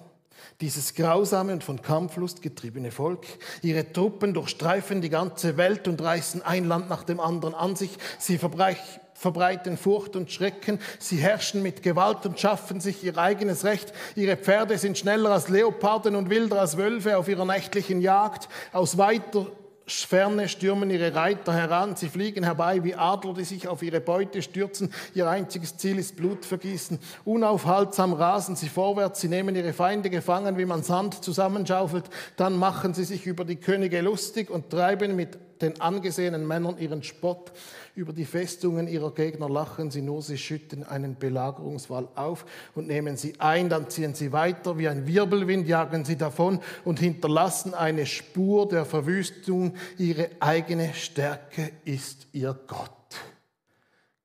dieses 0.60 0.94
grausame 0.94 1.52
und 1.52 1.64
von 1.64 1.82
Kampflust 1.82 2.42
getriebene 2.42 2.90
Volk. 2.90 3.26
Ihre 3.62 3.92
Truppen 3.92 4.34
durchstreifen 4.34 5.00
die 5.00 5.10
ganze 5.10 5.56
Welt 5.56 5.88
und 5.88 6.02
reißen 6.02 6.42
ein 6.42 6.64
Land 6.64 6.88
nach 6.88 7.04
dem 7.04 7.20
anderen 7.20 7.54
an 7.54 7.76
sich. 7.76 7.90
Sie 8.18 8.38
verbreiten 8.38 9.76
Furcht 9.76 10.16
und 10.16 10.30
Schrecken. 10.30 10.80
Sie 10.98 11.16
herrschen 11.18 11.62
mit 11.62 11.82
Gewalt 11.82 12.26
und 12.26 12.40
schaffen 12.40 12.80
sich 12.80 13.04
ihr 13.04 13.16
eigenes 13.18 13.64
Recht. 13.64 13.92
Ihre 14.16 14.36
Pferde 14.36 14.78
sind 14.78 14.98
schneller 14.98 15.30
als 15.30 15.48
Leoparden 15.48 16.16
und 16.16 16.30
wilder 16.30 16.60
als 16.60 16.76
Wölfe 16.76 17.16
auf 17.16 17.28
ihrer 17.28 17.44
nächtlichen 17.44 18.00
Jagd. 18.00 18.48
Aus 18.72 18.98
weiter 18.98 19.46
Ferne 19.88 20.48
stürmen 20.48 20.90
ihre 20.90 21.14
Reiter 21.14 21.52
heran, 21.52 21.96
sie 21.96 22.08
fliegen 22.08 22.44
herbei 22.44 22.84
wie 22.84 22.94
Adler, 22.94 23.34
die 23.34 23.44
sich 23.44 23.68
auf 23.68 23.82
ihre 23.82 24.00
Beute 24.00 24.42
stürzen. 24.42 24.92
Ihr 25.14 25.28
einziges 25.28 25.76
Ziel 25.76 25.98
ist 25.98 26.16
Blutvergießen. 26.16 26.98
Unaufhaltsam 27.24 28.12
rasen 28.12 28.56
sie 28.56 28.68
vorwärts, 28.68 29.20
sie 29.20 29.28
nehmen 29.28 29.56
ihre 29.56 29.72
Feinde 29.72 30.10
gefangen, 30.10 30.58
wie 30.58 30.66
man 30.66 30.82
Sand 30.82 31.24
zusammenschaufelt. 31.24 32.04
Dann 32.36 32.56
machen 32.56 32.94
sie 32.94 33.04
sich 33.04 33.26
über 33.26 33.44
die 33.44 33.56
Könige 33.56 34.00
lustig 34.00 34.50
und 34.50 34.70
treiben 34.70 35.16
mit 35.16 35.38
den 35.60 35.80
angesehenen 35.80 36.46
Männern 36.46 36.78
ihren 36.78 37.02
Spott. 37.02 37.52
Über 37.98 38.12
die 38.12 38.26
Festungen 38.26 38.86
ihrer 38.86 39.12
Gegner 39.12 39.48
lachen 39.48 39.90
sie 39.90 40.02
nur, 40.02 40.22
sie 40.22 40.38
schütten 40.38 40.84
einen 40.84 41.16
Belagerungswall 41.16 42.06
auf 42.14 42.46
und 42.76 42.86
nehmen 42.86 43.16
sie 43.16 43.40
ein, 43.40 43.68
dann 43.68 43.90
ziehen 43.90 44.14
sie 44.14 44.30
weiter, 44.30 44.78
wie 44.78 44.86
ein 44.86 45.08
Wirbelwind 45.08 45.66
jagen 45.66 46.04
sie 46.04 46.16
davon 46.16 46.60
und 46.84 47.00
hinterlassen 47.00 47.74
eine 47.74 48.06
Spur 48.06 48.68
der 48.68 48.84
Verwüstung. 48.84 49.74
Ihre 49.96 50.30
eigene 50.38 50.94
Stärke 50.94 51.72
ist 51.84 52.28
ihr 52.30 52.56
Gott. 52.68 52.92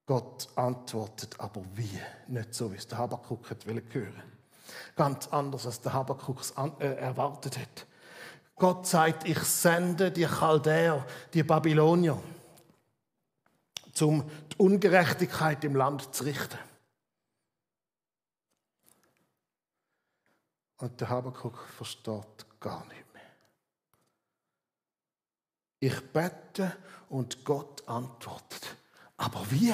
Gott 0.06 0.50
antwortet 0.54 1.40
aber 1.40 1.64
wie? 1.74 2.00
Nicht 2.28 2.54
so, 2.54 2.72
wie 2.72 2.78
es 2.78 2.86
der 2.86 3.00
Habakuk 3.00 3.50
hat 3.50 3.66
hören 3.66 4.14
Ganz 4.96 5.30
anders, 5.30 5.66
als 5.66 5.82
der 5.82 5.94
Habakuk 5.94 6.42
es 6.42 6.54
äh, 6.78 6.86
erwartet 6.94 7.58
hat. 7.58 7.88
Gott 8.56 8.86
sagt, 8.86 9.28
ich 9.28 9.40
sende 9.40 10.12
die 10.12 10.26
Chaldäer, 10.26 11.04
die 11.34 11.42
Babylonier 11.42 12.22
um 14.02 14.30
die 14.52 14.56
Ungerechtigkeit 14.58 15.64
im 15.64 15.76
Land 15.76 16.14
zu 16.16 16.24
richten. 16.24 16.58
Und 20.78 21.00
der 21.00 21.10
Habakuk 21.10 21.58
versteht 21.78 22.46
gar 22.60 22.86
nicht 22.88 23.14
mehr. 23.14 23.22
Ich 25.80 26.12
bete 26.12 26.76
und 27.10 27.46
Gott 27.46 27.88
antwortet. 27.88 28.76
Aber 29.18 29.50
wie? 29.52 29.74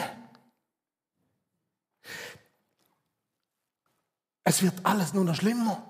Es 4.44 4.62
wird 4.62 4.86
alles 4.86 5.14
nur 5.14 5.24
noch 5.24 5.36
schlimmer. 5.36 5.84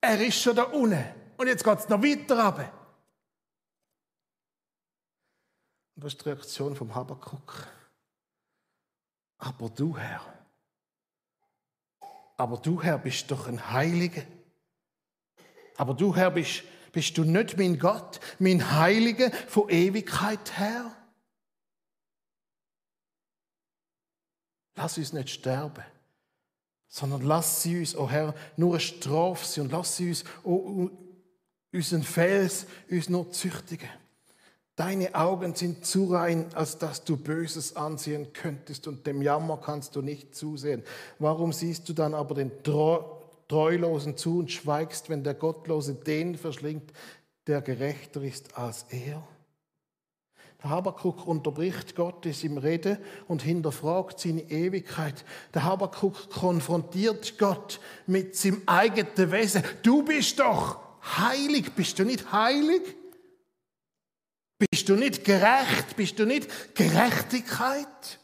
Er 0.00 0.20
ist 0.26 0.40
schon 0.40 0.56
da 0.56 0.62
unten. 0.64 1.04
Und 1.36 1.46
jetzt 1.46 1.64
geht 1.64 1.78
es 1.78 1.88
noch 1.88 2.02
weiter 2.02 2.44
runter. 2.44 2.79
Und 6.00 6.04
das 6.04 6.14
ist 6.14 6.24
die 6.24 6.30
Reaktion 6.30 6.74
vom 6.74 6.94
Habakuk. 6.94 7.68
Aber 9.36 9.68
du, 9.68 9.98
Herr, 9.98 10.22
aber 12.38 12.56
du, 12.56 12.82
Herr, 12.82 12.96
bist 12.96 13.30
doch 13.30 13.46
ein 13.46 13.70
Heiliger. 13.70 14.22
Aber 15.76 15.92
du, 15.92 16.16
Herr, 16.16 16.30
bist, 16.30 16.62
bist 16.92 17.18
du 17.18 17.24
nicht 17.24 17.58
mein 17.58 17.78
Gott, 17.78 18.18
mein 18.38 18.72
Heiliger 18.72 19.30
von 19.46 19.68
Ewigkeit 19.68 20.58
her? 20.58 20.90
Lass 24.76 24.96
uns 24.96 25.12
nicht 25.12 25.28
sterben, 25.28 25.84
sondern 26.88 27.20
lass 27.20 27.62
sie 27.62 27.78
uns, 27.78 27.94
o 27.94 28.04
oh 28.04 28.10
Herr, 28.10 28.34
nur 28.56 28.72
eine 28.72 28.80
Strafe 28.80 29.44
sein 29.44 29.64
und 29.64 29.72
lass 29.72 29.98
sie 29.98 30.08
uns, 30.08 30.24
oh, 30.44 30.88
unseren 31.70 32.02
Fels, 32.02 32.66
uns 32.88 33.10
nur 33.10 33.30
züchtigen. 33.32 33.99
Deine 34.80 35.14
Augen 35.14 35.54
sind 35.54 35.84
zu 35.84 36.06
rein, 36.06 36.46
als 36.54 36.78
dass 36.78 37.04
du 37.04 37.18
Böses 37.18 37.76
ansehen 37.76 38.32
könntest 38.32 38.86
und 38.86 39.06
dem 39.06 39.20
Jammer 39.20 39.58
kannst 39.58 39.94
du 39.94 40.00
nicht 40.00 40.34
zusehen. 40.34 40.82
Warum 41.18 41.52
siehst 41.52 41.86
du 41.90 41.92
dann 41.92 42.14
aber 42.14 42.34
den 42.34 42.50
Treulosen 43.46 44.16
zu 44.16 44.38
und 44.38 44.50
schweigst, 44.50 45.10
wenn 45.10 45.22
der 45.22 45.34
Gottlose 45.34 45.96
den 45.96 46.34
verschlingt, 46.34 46.94
der 47.46 47.60
gerechter 47.60 48.22
ist 48.22 48.56
als 48.56 48.86
er? 48.88 49.22
Der 50.62 50.70
Habakuk 50.70 51.26
unterbricht 51.26 51.94
Gottes 51.94 52.42
im 52.42 52.56
Rede 52.56 52.98
und 53.28 53.42
hinterfragt 53.42 54.18
seine 54.18 54.50
Ewigkeit. 54.50 55.26
Der 55.52 55.64
Habakuk 55.64 56.30
konfrontiert 56.30 57.36
Gott 57.36 57.80
mit 58.06 58.34
seinem 58.34 58.62
eigenen 58.64 59.30
Wesen. 59.30 59.62
Du 59.82 60.02
bist 60.02 60.40
doch 60.40 60.80
heilig. 61.18 61.70
Bist 61.74 61.98
du 61.98 62.04
nicht 62.04 62.32
heilig? 62.32 62.96
Bist 64.68 64.90
du 64.90 64.94
nicht 64.94 65.24
gerecht? 65.24 65.96
Bist 65.96 66.18
du 66.18 66.26
nicht 66.26 66.74
Gerechtigkeit? 66.74 68.18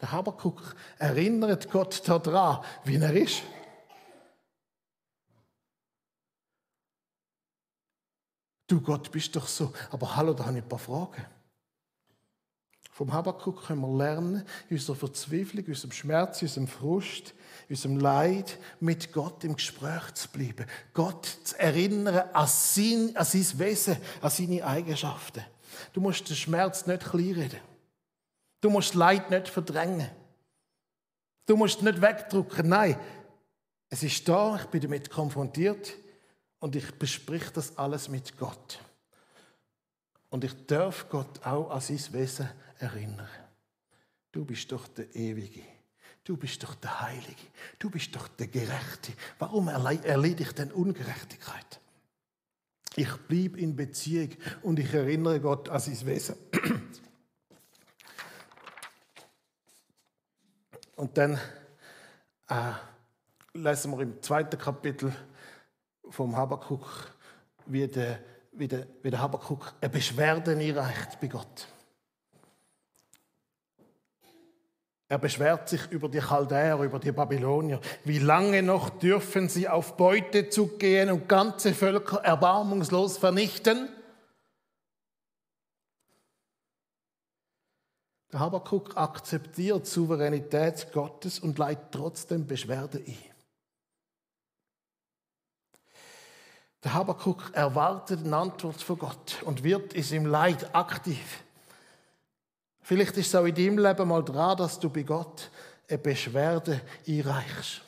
Der 0.00 0.12
Habakuk 0.12 0.76
erinnert 0.98 1.68
Gott 1.68 2.08
daran, 2.08 2.64
wie 2.84 2.96
er 2.96 3.12
ist. 3.12 3.42
Du 8.68 8.80
Gott 8.80 9.10
bist 9.10 9.34
doch 9.34 9.48
so. 9.48 9.74
Aber 9.90 10.14
hallo, 10.14 10.32
da 10.32 10.46
habe 10.46 10.58
ich 10.58 10.62
ein 10.62 10.68
paar 10.68 10.78
Fragen. 10.78 11.26
Vom 13.00 13.14
Habakuk 13.14 13.64
können 13.64 13.80
wir 13.80 13.96
lernen, 13.96 14.44
in 14.68 14.76
unserer 14.76 14.94
Verzweiflung, 14.94 15.64
in 15.64 15.70
unserem 15.70 15.92
Schmerz, 15.92 16.42
in 16.42 16.48
unserem 16.48 16.68
Frust, 16.68 17.32
in 17.66 17.74
unserem 17.74 17.96
Leid 17.98 18.58
mit 18.78 19.10
Gott 19.10 19.42
im 19.42 19.54
Gespräch 19.54 20.12
zu 20.12 20.28
bleiben. 20.28 20.66
Gott 20.92 21.24
zu 21.24 21.58
erinnern 21.58 22.28
an 22.34 22.46
sein, 22.46 23.16
an 23.16 23.24
sein 23.24 23.58
Wesen, 23.58 23.96
an 24.20 24.28
seine 24.28 24.66
Eigenschaften. 24.66 25.42
Du 25.94 26.02
musst 26.02 26.28
den 26.28 26.36
Schmerz 26.36 26.84
nicht 26.84 27.08
kleinreden. 27.08 27.60
Du 28.60 28.68
musst 28.68 28.94
Leid 28.94 29.30
nicht 29.30 29.48
verdrängen. 29.48 30.10
Du 31.46 31.56
musst 31.56 31.82
nicht 31.82 32.02
wegdrücken. 32.02 32.68
Nein, 32.68 32.98
es 33.88 34.02
ist 34.02 34.28
da, 34.28 34.56
ich 34.56 34.66
bin 34.66 34.82
damit 34.82 35.08
konfrontiert 35.08 35.94
und 36.58 36.76
ich 36.76 36.98
besprich 36.98 37.48
das 37.54 37.78
alles 37.78 38.10
mit 38.10 38.36
Gott. 38.36 38.78
Und 40.28 40.44
ich 40.44 40.66
darf 40.66 41.08
Gott 41.08 41.42
auch 41.46 41.70
an 41.70 41.80
sein 41.80 41.98
Wesen 42.12 42.50
erinnern. 42.80 43.28
Du 44.32 44.44
bist 44.44 44.70
doch 44.72 44.88
der 44.88 45.14
Ewige. 45.14 45.62
Du 46.24 46.36
bist 46.36 46.62
doch 46.62 46.74
der 46.74 47.00
Heilige. 47.00 47.42
Du 47.78 47.90
bist 47.90 48.14
doch 48.14 48.28
der 48.28 48.48
Gerechte. 48.48 49.12
Warum 49.38 49.68
erleide 49.68 50.42
ich 50.42 50.52
denn 50.52 50.70
Ungerechtigkeit? 50.70 51.80
Ich 52.96 53.12
blieb 53.28 53.56
in 53.56 53.76
Beziehung 53.76 54.30
und 54.62 54.78
ich 54.78 54.92
erinnere 54.92 55.40
Gott 55.40 55.68
an 55.68 55.80
sein 55.80 56.06
Wesen. 56.06 56.36
Und 60.96 61.16
dann 61.16 61.38
äh, 62.48 62.72
lesen 63.54 63.92
wir 63.92 64.00
im 64.00 64.20
zweiten 64.22 64.58
Kapitel 64.58 65.14
vom 66.10 66.36
Habakkuk, 66.36 67.14
wie 67.66 67.86
der 67.88 68.20
wie 68.52 68.68
der, 68.68 68.86
wie 69.02 69.10
der 69.10 69.20
Habakkuk 69.20 69.74
eine 69.80 69.90
Beschwerde 69.90 70.52
einreicht 70.52 71.20
bei 71.20 71.28
Gott. 71.28 71.68
Er 75.10 75.18
beschwert 75.18 75.68
sich 75.68 75.90
über 75.90 76.08
die 76.08 76.20
Chaldäer, 76.20 76.78
über 76.78 77.00
die 77.00 77.10
Babylonier. 77.10 77.80
Wie 78.04 78.20
lange 78.20 78.62
noch 78.62 78.90
dürfen 78.90 79.48
sie 79.48 79.68
auf 79.68 79.96
Beutezug 79.96 80.78
gehen 80.78 81.10
und 81.10 81.28
ganze 81.28 81.74
Völker 81.74 82.18
erbarmungslos 82.18 83.18
vernichten? 83.18 83.88
Der 88.30 88.38
Habakkuk 88.38 88.96
akzeptiert 88.96 89.84
Souveränität 89.84 90.92
Gottes 90.92 91.40
und 91.40 91.58
leitet 91.58 91.90
trotzdem 91.90 92.46
Beschwerde 92.46 92.98
ein. 92.98 93.18
Der 96.84 96.94
Habakkuk 96.94 97.50
erwartet 97.52 98.24
eine 98.24 98.36
Antwort 98.36 98.80
von 98.80 98.96
Gott 98.96 99.42
und 99.42 99.64
wird 99.64 99.92
in 99.92 100.04
seinem 100.04 100.26
Leid 100.26 100.72
aktiv. 100.72 101.42
Vielleicht 102.90 103.16
ist 103.18 103.28
es 103.28 103.34
auch 103.36 103.44
in 103.44 103.54
deinem 103.54 103.78
Leben 103.78 104.08
mal 104.08 104.24
dran, 104.24 104.56
dass 104.56 104.80
du 104.80 104.90
bei 104.90 105.04
Gott 105.04 105.48
eine 105.88 105.96
Beschwerde 105.96 106.80
einreichst. 107.06 107.82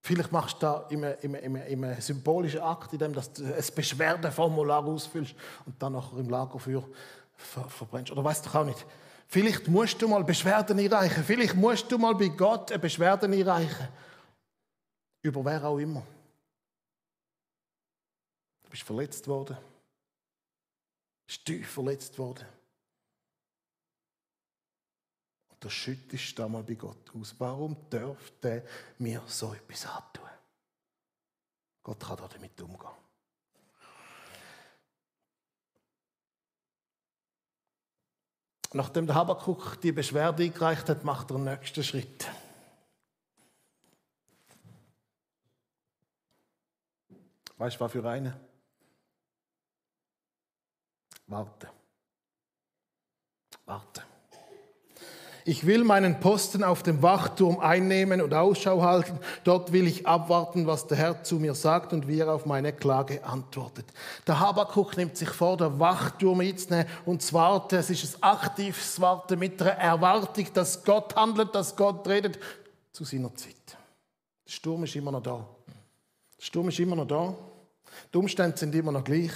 Vielleicht 0.00 0.32
machst 0.32 0.56
du 0.56 0.60
da 0.60 0.86
im, 0.88 1.04
im, 1.20 1.34
im, 1.34 1.84
im 1.84 2.00
symbolischen 2.00 2.60
Akt, 2.60 2.94
indem 2.94 3.12
du 3.12 3.20
ein 3.20 3.64
Beschwerdeformular 3.76 4.82
ausfüllst 4.82 5.34
und 5.66 5.74
dann 5.82 5.92
nachher 5.92 6.16
im 6.16 6.30
Lagerfeuer 6.30 6.88
ver, 7.34 7.68
verbrennst. 7.68 8.10
Oder 8.12 8.24
weißt 8.24 8.46
du 8.46 8.58
auch 8.58 8.64
nicht. 8.64 8.86
Vielleicht 9.26 9.68
musst 9.68 10.00
du 10.00 10.08
mal 10.08 10.24
Beschwerden 10.24 10.78
einreichen. 10.78 11.24
Vielleicht 11.24 11.54
musst 11.54 11.92
du 11.92 11.98
mal 11.98 12.14
bei 12.14 12.28
Gott 12.28 12.72
eine 12.72 12.78
Beschwerde 12.78 13.26
einreichen. 13.26 13.88
Über 15.20 15.44
wer 15.44 15.62
auch 15.64 15.76
immer. 15.76 16.02
Du 18.62 18.70
bist 18.70 18.84
verletzt 18.84 19.28
worden 19.28 19.58
ist 21.26 21.44
tief 21.44 21.70
verletzt 21.70 22.18
worden. 22.18 22.46
Und 25.48 25.64
da 25.64 25.70
schüttest 25.70 26.38
du 26.38 26.48
mal 26.48 26.62
bei 26.62 26.74
Gott 26.74 27.10
aus. 27.14 27.34
Warum 27.38 27.76
dürfte 27.90 28.48
er 28.48 28.64
mir 28.98 29.22
so 29.26 29.54
etwas 29.54 29.86
antun? 29.86 30.28
Gott 31.82 32.00
kann 32.00 32.16
damit 32.16 32.60
umgehen. 32.60 32.90
Nachdem 38.74 39.06
der 39.06 39.16
Habakkuk 39.16 39.80
die 39.82 39.92
Beschwerde 39.92 40.44
eingereicht 40.44 40.88
hat, 40.88 41.04
macht 41.04 41.30
er 41.30 41.36
den 41.36 41.44
nächsten 41.44 41.84
Schritt. 41.84 42.26
Weißt 47.58 47.76
du, 47.76 47.80
was 47.80 47.92
für 47.92 48.08
einen? 48.08 48.51
Warte. 51.32 51.68
Warte. 53.64 54.02
Ich 55.46 55.66
will 55.66 55.82
meinen 55.82 56.20
Posten 56.20 56.62
auf 56.62 56.82
dem 56.82 57.00
Wachturm 57.00 57.58
einnehmen 57.58 58.20
und 58.20 58.34
Ausschau 58.34 58.82
halten. 58.82 59.18
Dort 59.42 59.72
will 59.72 59.86
ich 59.86 60.06
abwarten, 60.06 60.66
was 60.66 60.86
der 60.88 60.98
Herr 60.98 61.24
zu 61.24 61.36
mir 61.36 61.54
sagt 61.54 61.94
und 61.94 62.06
wie 62.06 62.20
er 62.20 62.30
auf 62.30 62.44
meine 62.44 62.74
Klage 62.74 63.24
antwortet. 63.24 63.86
Der 64.26 64.40
Habakuk 64.40 64.94
nimmt 64.98 65.16
sich 65.16 65.30
vor, 65.30 65.56
der 65.56 65.80
Wachturm 65.80 66.40
einzunehmen 66.40 66.86
und 67.06 67.22
zu 67.22 67.32
warten. 67.32 67.76
Es 67.76 67.88
ist 67.88 68.16
ein 68.16 68.30
aktives 68.30 69.00
Warten 69.00 69.38
mit 69.38 69.58
der 69.58 69.78
Erwartung, 69.78 70.46
dass 70.52 70.84
Gott 70.84 71.16
handelt, 71.16 71.54
dass 71.54 71.74
Gott 71.74 72.06
redet 72.06 72.38
zu 72.92 73.04
seiner 73.04 73.34
Zeit. 73.34 73.78
Der 74.46 74.52
Sturm 74.52 74.84
ist 74.84 74.94
immer 74.94 75.12
noch 75.12 75.22
da. 75.22 75.48
Der 76.38 76.44
Sturm 76.44 76.68
ist 76.68 76.78
immer 76.78 76.94
noch 76.94 77.08
da. 77.08 77.34
Die 78.12 78.18
Umstände 78.18 78.56
sind 78.56 78.74
immer 78.74 78.92
noch 78.92 79.02
gleich. 79.02 79.32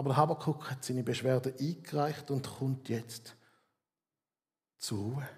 Aber 0.00 0.16
Habakuk 0.16 0.70
hat 0.70 0.82
seine 0.82 1.02
Beschwerde 1.02 1.54
eingereicht 1.60 2.30
und 2.30 2.48
kommt 2.48 2.88
jetzt 2.88 3.36
zur 4.78 4.98
Ruhe. 4.98 5.28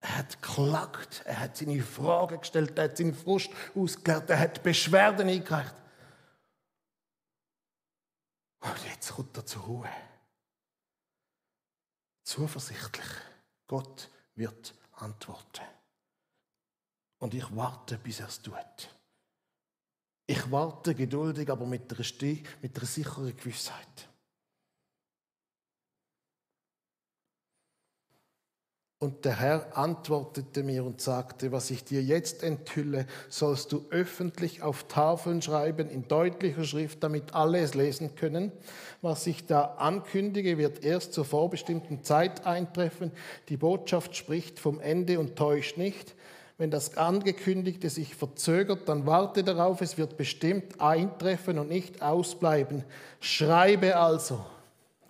Er 0.00 0.18
hat 0.18 0.42
geklagt, 0.42 1.22
er 1.24 1.40
hat 1.40 1.56
seine 1.56 1.82
Fragen 1.82 2.38
gestellt, 2.38 2.76
er 2.76 2.84
hat 2.84 2.98
seinen 2.98 3.14
Frust 3.14 3.48
ausgeklärt, 3.74 4.28
er 4.28 4.40
hat 4.40 4.62
Beschwerden 4.62 5.30
eingereicht. 5.30 5.74
Und 8.60 8.84
jetzt 8.84 9.14
kommt 9.14 9.34
er 9.34 9.46
zur 9.46 9.62
Ruhe. 9.62 9.90
Zuversichtlich. 12.22 13.08
Gott 13.66 14.10
wird 14.34 14.74
antworten. 14.92 15.64
Und 17.16 17.32
ich 17.32 17.56
warte, 17.56 17.96
bis 17.96 18.20
er 18.20 18.28
es 18.28 18.42
tut. 18.42 18.97
Ich 20.30 20.50
warte 20.50 20.94
geduldig, 20.94 21.48
aber 21.48 21.64
mit 21.64 21.90
einer, 21.90 22.04
Ste 22.04 22.40
mit 22.60 22.76
einer 22.76 22.86
sicheren 22.86 23.34
Gewissheit. 23.34 24.08
Und 29.00 29.24
der 29.24 29.40
Herr 29.40 29.78
antwortete 29.78 30.62
mir 30.62 30.84
und 30.84 31.00
sagte, 31.00 31.50
was 31.50 31.70
ich 31.70 31.82
dir 31.84 32.02
jetzt 32.02 32.42
enthülle, 32.42 33.06
sollst 33.30 33.72
du 33.72 33.86
öffentlich 33.88 34.60
auf 34.60 34.86
Tafeln 34.88 35.40
schreiben 35.40 35.88
in 35.88 36.08
deutlicher 36.08 36.64
Schrift, 36.64 37.02
damit 37.02 37.32
alle 37.32 37.60
es 37.60 37.72
lesen 37.74 38.14
können. 38.14 38.52
Was 39.00 39.26
ich 39.26 39.46
da 39.46 39.76
ankündige, 39.78 40.58
wird 40.58 40.84
erst 40.84 41.14
zur 41.14 41.24
vorbestimmten 41.24 42.04
Zeit 42.04 42.44
eintreffen. 42.44 43.12
Die 43.48 43.56
Botschaft 43.56 44.14
spricht 44.14 44.58
vom 44.58 44.78
Ende 44.78 45.20
und 45.20 45.36
täuscht 45.36 45.78
nicht. 45.78 46.14
Wenn 46.60 46.72
das 46.72 46.96
Angekündigte 46.96 47.88
sich 47.88 48.16
verzögert, 48.16 48.88
dann 48.88 49.06
warte 49.06 49.44
darauf, 49.44 49.80
es 49.80 49.96
wird 49.96 50.16
bestimmt 50.16 50.80
eintreffen 50.80 51.56
und 51.56 51.68
nicht 51.68 52.02
ausbleiben. 52.02 52.84
Schreibe 53.20 53.96
also, 53.96 54.44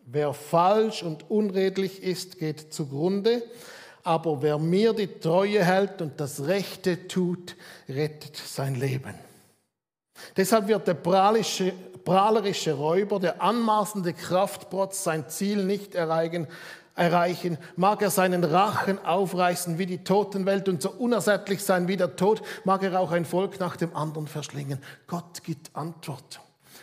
wer 0.04 0.34
falsch 0.34 1.02
und 1.02 1.30
unredlich 1.30 2.02
ist, 2.02 2.38
geht 2.38 2.74
zugrunde, 2.74 3.42
aber 4.04 4.42
wer 4.42 4.58
mir 4.58 4.92
die 4.92 5.06
Treue 5.06 5.64
hält 5.64 6.02
und 6.02 6.20
das 6.20 6.46
Rechte 6.46 7.08
tut, 7.08 7.56
rettet 7.88 8.36
sein 8.36 8.74
Leben. 8.74 9.14
Deshalb 10.36 10.68
wird 10.68 10.86
der 10.86 10.94
prahlerische, 10.94 11.72
prahlerische 12.04 12.74
Räuber, 12.74 13.20
der 13.20 13.40
anmaßende 13.40 14.12
Kraftprotz 14.12 15.02
sein 15.02 15.30
Ziel 15.30 15.64
nicht 15.64 15.94
erreichen, 15.94 16.46
erreichen, 16.98 17.58
mag 17.76 18.02
er 18.02 18.10
seinen 18.10 18.44
Rachen 18.44 19.04
aufreißen 19.04 19.78
wie 19.78 19.86
die 19.86 20.04
Totenwelt 20.04 20.68
und 20.68 20.82
so 20.82 20.90
unersättlich 20.90 21.62
sein 21.64 21.88
wie 21.88 21.96
der 21.96 22.16
Tod, 22.16 22.42
mag 22.64 22.82
er 22.82 22.98
auch 23.00 23.12
ein 23.12 23.24
Volk 23.24 23.60
nach 23.60 23.76
dem 23.76 23.94
anderen 23.94 24.26
verschlingen. 24.26 24.82
Gott 25.06 25.42
gibt 25.44 25.74
Antwort. 25.74 26.40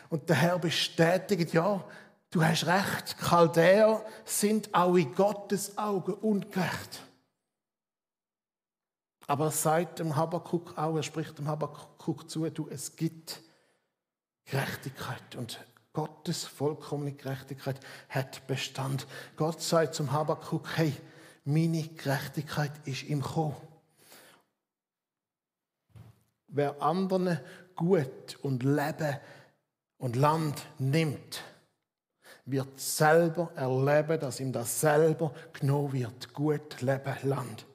Und 0.09 0.29
der 0.29 0.37
Herr 0.37 0.59
bestätigt, 0.59 1.53
ja, 1.53 1.83
du 2.31 2.43
hast 2.43 2.65
recht, 2.65 3.17
Chaldäer 3.19 4.01
sind 4.23 4.73
auch 4.73 4.95
in 4.95 5.13
Gottes 5.13 5.77
Augen 5.77 6.13
ungerecht. 6.13 7.01
Aber 9.27 9.51
seit 9.51 9.99
dem 9.99 10.15
Habakkuk 10.15 10.77
auch, 10.77 10.95
er 10.95 11.03
spricht 11.03 11.37
dem 11.37 11.47
Habakkuk 11.47 12.29
zu, 12.29 12.49
du, 12.49 12.67
es 12.69 12.95
gibt 12.95 13.41
Gerechtigkeit 14.45 15.35
und 15.35 15.59
Gottes 15.95 16.45
vollkommene 16.45 17.13
Gerechtigkeit 17.13 17.79
hat 18.09 18.45
Bestand. 18.45 19.07
Gott 19.35 19.61
sagt 19.61 19.95
zum 19.95 20.11
Habakkuk, 20.11 20.67
hey, 20.75 20.93
meine 21.45 21.81
Gerechtigkeit 21.83 22.71
ist 22.85 23.03
im 23.03 23.21
Kommen. 23.21 23.55
Wer 26.47 26.81
anderen 26.81 27.39
gut 27.75 28.37
und 28.43 28.63
Leben 28.63 29.17
und 29.97 30.15
Land 30.15 30.61
nimmt, 30.77 31.43
wird 32.45 32.79
selber 32.79 33.51
erleben, 33.55 34.19
dass 34.19 34.39
ihm 34.39 34.51
das 34.51 34.79
selber 34.79 35.33
genommen 35.53 35.93
wird. 35.93 36.33
Gut 36.33 36.81
Leben, 36.81 37.15
Land. 37.23 37.65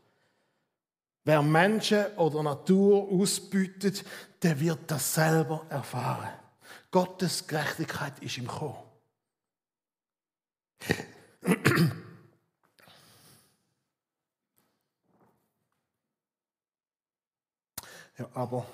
Wer 1.25 1.43
Menschen 1.43 2.07
oder 2.17 2.43
Natur 2.43 3.09
ausbütet, 3.11 4.05
der 4.43 4.59
wird 4.59 4.91
das 4.91 5.15
selber 5.15 5.67
erfahren. 5.69 6.40
Gottes 6.91 7.47
Gerechtigkeit 7.47 8.19
ist 8.21 8.39
im 8.39 8.47
Kommen. 8.47 8.77
Ja, 18.19 18.29
aber 18.35 18.67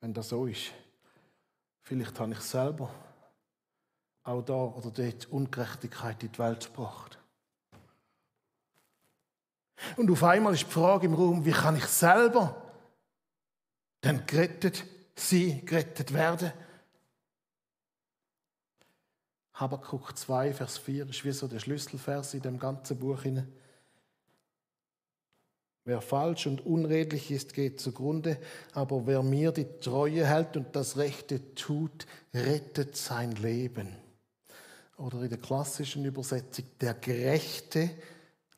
wenn 0.00 0.12
das 0.12 0.30
so 0.30 0.44
ist, 0.46 0.72
vielleicht 1.82 2.18
habe 2.18 2.32
ich 2.32 2.40
selber 2.40 2.92
auch 4.24 4.42
da 4.42 4.54
oder 4.54 4.90
dort 4.90 5.26
Ungerechtigkeit 5.26 6.20
in 6.24 6.32
die 6.32 6.38
Welt 6.40 6.66
gebracht. 6.66 7.16
Und 9.96 10.10
auf 10.10 10.24
einmal 10.24 10.54
ist 10.54 10.66
die 10.66 10.72
Frage 10.72 11.06
im 11.06 11.14
Raum, 11.14 11.44
wie 11.44 11.52
kann 11.52 11.76
ich 11.76 11.86
selber 11.86 12.67
dann 14.08 14.24
gerettet 14.24 14.86
sie, 15.14 15.60
gerettet 15.66 16.14
werden. 16.14 16.50
Habakkuk 19.52 20.16
2, 20.16 20.54
Vers 20.54 20.78
4 20.78 21.10
ist 21.10 21.26
wie 21.26 21.32
so 21.32 21.46
der 21.46 21.58
Schlüsselvers 21.58 22.32
in 22.32 22.40
dem 22.40 22.58
ganzen 22.58 22.98
Buch. 22.98 23.22
Wer 25.84 26.00
falsch 26.00 26.46
und 26.46 26.64
unredlich 26.64 27.30
ist, 27.30 27.52
geht 27.52 27.82
zugrunde, 27.82 28.38
aber 28.72 29.06
wer 29.06 29.22
mir 29.22 29.52
die 29.52 29.78
Treue 29.78 30.26
hält 30.26 30.56
und 30.56 30.74
das 30.74 30.96
Rechte 30.96 31.54
tut, 31.54 32.06
rettet 32.32 32.96
sein 32.96 33.32
Leben. 33.32 33.94
Oder 34.96 35.20
in 35.20 35.28
der 35.28 35.38
klassischen 35.38 36.06
Übersetzung, 36.06 36.64
der 36.80 36.94
Gerechte 36.94 37.90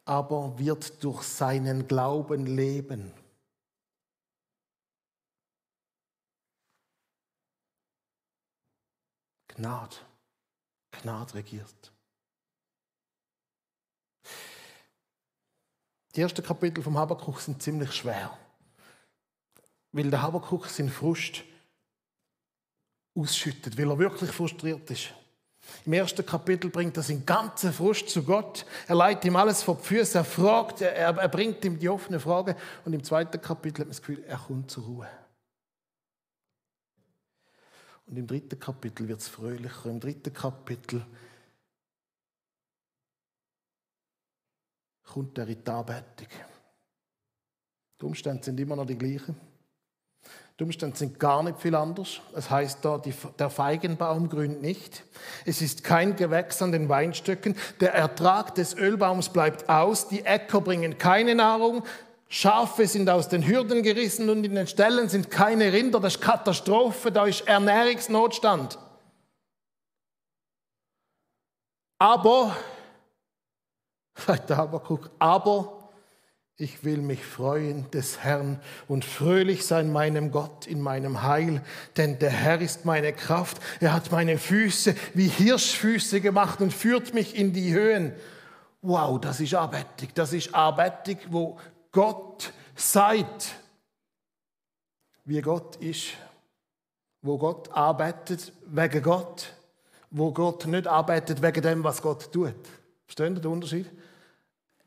aber 0.05 0.57
wird 0.61 1.03
durch 1.03 1.23
seinen 1.23 1.89
Glauben 1.89 2.47
leben. 2.47 3.13
Gnade, 9.57 9.97
Gnade 11.03 11.35
regiert. 11.35 11.93
Die 16.15 16.21
ersten 16.21 16.43
Kapitel 16.43 16.83
vom 16.83 16.99
Habakkuk 16.99 17.41
sind 17.41 17.63
ziemlich 17.63 17.93
schwer, 17.93 18.37
weil 19.93 20.11
der 20.11 20.23
Habakkuk 20.23 20.67
seinen 20.67 20.91
Frust 20.91 21.45
ausschüttet, 23.17 23.79
weil 23.79 23.91
er 23.91 23.99
wirklich 23.99 24.31
frustriert 24.31 24.91
ist. 24.91 25.13
Im 25.87 25.93
ersten 25.93 26.25
Kapitel 26.27 26.71
bringt 26.71 26.97
er 26.97 27.03
seinen 27.03 27.25
ganzen 27.25 27.73
Frust 27.73 28.09
zu 28.09 28.25
Gott. 28.25 28.67
Er 28.89 28.97
leitet 28.97 29.27
ihm 29.27 29.37
alles 29.37 29.63
vor 29.63 29.77
die 29.77 29.87
Füße, 29.87 30.19
er 30.19 30.25
fragt, 30.25 30.81
er, 30.81 30.93
er 30.95 31.29
bringt 31.29 31.65
ihm 31.65 31.79
die 31.79 31.89
offene 31.89 32.19
Frage. 32.19 32.57
Und 32.85 32.93
im 32.93 33.05
zweiten 33.05 33.41
Kapitel 33.41 33.81
hat 33.81 33.87
man 33.87 33.91
das 33.91 34.01
Gefühl, 34.01 34.25
er 34.25 34.39
kommt 34.39 34.71
zur 34.71 34.85
Ruhe. 34.85 35.09
Und 38.11 38.17
im 38.17 38.27
dritten 38.27 38.59
Kapitel 38.59 39.07
wird 39.07 39.21
es 39.21 39.29
fröhlicher. 39.29 39.89
Im 39.89 40.01
dritten 40.01 40.33
Kapitel 40.33 41.07
kommt 45.05 45.39
er 45.39 45.47
in 45.47 45.63
die 45.63 45.71
Anbetung. 45.71 46.27
Die 48.01 48.05
Umstände 48.05 48.43
sind 48.43 48.59
immer 48.59 48.75
noch 48.75 48.87
die 48.87 48.99
gleichen. 48.99 49.37
Die 50.59 50.65
Umstände 50.65 50.97
sind 50.97 51.21
gar 51.21 51.45
nicht 51.45 51.61
viel 51.61 51.77
anders. 51.77 52.21
Es 52.35 52.51
heißt 52.51 52.85
da, 52.85 52.99
die, 52.99 53.15
der 53.39 53.49
Feigenbaum 53.49 54.29
grünt 54.29 54.61
nicht. 54.61 55.05
Es 55.47 55.63
ist 55.63 55.85
kein 55.85 56.17
Gewächs 56.17 56.61
an 56.63 56.73
den 56.73 56.89
Weinstöcken. 56.89 57.57
Der 57.79 57.95
Ertrag 57.95 58.57
des 58.57 58.75
Ölbaums 58.75 59.29
bleibt 59.29 59.69
aus. 59.69 60.09
Die 60.09 60.25
Äcker 60.25 60.61
bringen 60.61 60.99
keine 60.99 61.37
Nahrung. 61.37 61.85
Schafe 62.33 62.87
sind 62.87 63.11
aus 63.11 63.29
den 63.29 63.45
Hürden 63.45 63.83
gerissen 63.83 64.31
und 64.31 64.45
in 64.45 64.55
den 64.55 64.69
Ställen 64.69 65.09
sind 65.09 65.33
keine 65.33 65.73
Rinder. 65.73 65.99
Das 65.99 66.15
ist 66.15 66.21
Katastrophe, 66.21 67.11
da 67.11 67.27
ist 67.27 67.41
Ernährungsnotstand. 67.49 68.79
Aber 71.99 72.57
sagt 74.15 74.49
der 74.49 74.59
Habakkuk, 74.59 75.11
aber 75.19 75.91
ich 76.57 76.85
will 76.85 76.99
mich 76.99 77.25
freuen 77.25 77.91
des 77.91 78.21
Herrn 78.21 78.61
und 78.87 79.05
fröhlich 79.05 79.67
sein 79.67 79.93
meinem 79.93 80.31
Gott 80.31 80.69
in 80.69 80.81
meinem 80.81 81.25
Heil, 81.25 81.63
denn 81.97 82.21
der 82.21 82.31
Herr 82.31 82.61
ist 82.61 82.85
meine 82.85 83.13
Kraft. 83.13 83.61
Er 83.81 83.93
hat 83.93 84.13
meine 84.13 84.39
Füße 84.39 84.95
wie 85.15 85.27
Hirschfüße 85.27 86.21
gemacht 86.21 86.61
und 86.61 86.73
führt 86.73 87.13
mich 87.13 87.35
in 87.35 87.53
die 87.53 87.73
Höhen. 87.73 88.13
Wow, 88.83 89.21
das 89.21 89.41
ist 89.41 89.55
arbeitig. 89.55 90.11
Das 90.15 90.33
ist 90.33 90.55
arbeitig, 90.55 91.19
wo 91.31 91.59
Gott 91.93 92.53
seid, 92.75 93.55
wie 95.25 95.41
Gott 95.41 95.77
ist, 95.77 96.17
wo 97.23 97.37
Gott 97.37 97.71
arbeitet 97.73 98.53
wegen 98.67 99.03
Gott, 99.03 99.53
wo 100.11 100.33
Gott 100.33 100.67
nicht 100.67 100.87
arbeitet 100.87 101.43
wegen 101.43 101.63
dem, 101.63 101.85
was 101.85 102.01
Gott 102.01 102.33
tut. 102.33 102.55
Verstehen 103.05 103.35
Sie 103.35 103.43
den 103.43 103.53
Unterschied? 103.53 103.91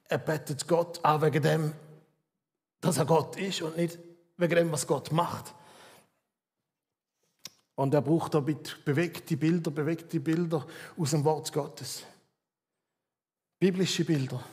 Er 0.06 0.18
bettet 0.18 0.68
Gott 0.68 1.04
auch 1.04 1.22
wegen 1.22 1.42
dem, 1.42 1.74
dass 2.82 2.98
er 2.98 3.06
Gott 3.06 3.38
ist 3.38 3.62
und 3.62 3.78
nicht 3.78 3.98
wegen 4.38 4.56
dem, 4.56 4.72
was 4.72 4.88
Gott 4.88 5.12
macht. 5.12 5.54
Und 7.76 7.94
er 7.94 8.02
braucht 8.02 8.34
damit 8.34 8.84
bewegte 8.86 9.36
Bilder, 9.36 9.72
bewegte 9.72 10.20
Bilder 10.20 10.66
aus 10.98 11.12
dem 11.12 11.24
Wort 11.24 11.52
Gottes. 11.52 12.04
Biblische 13.60 14.06
Bilder. 14.06 14.44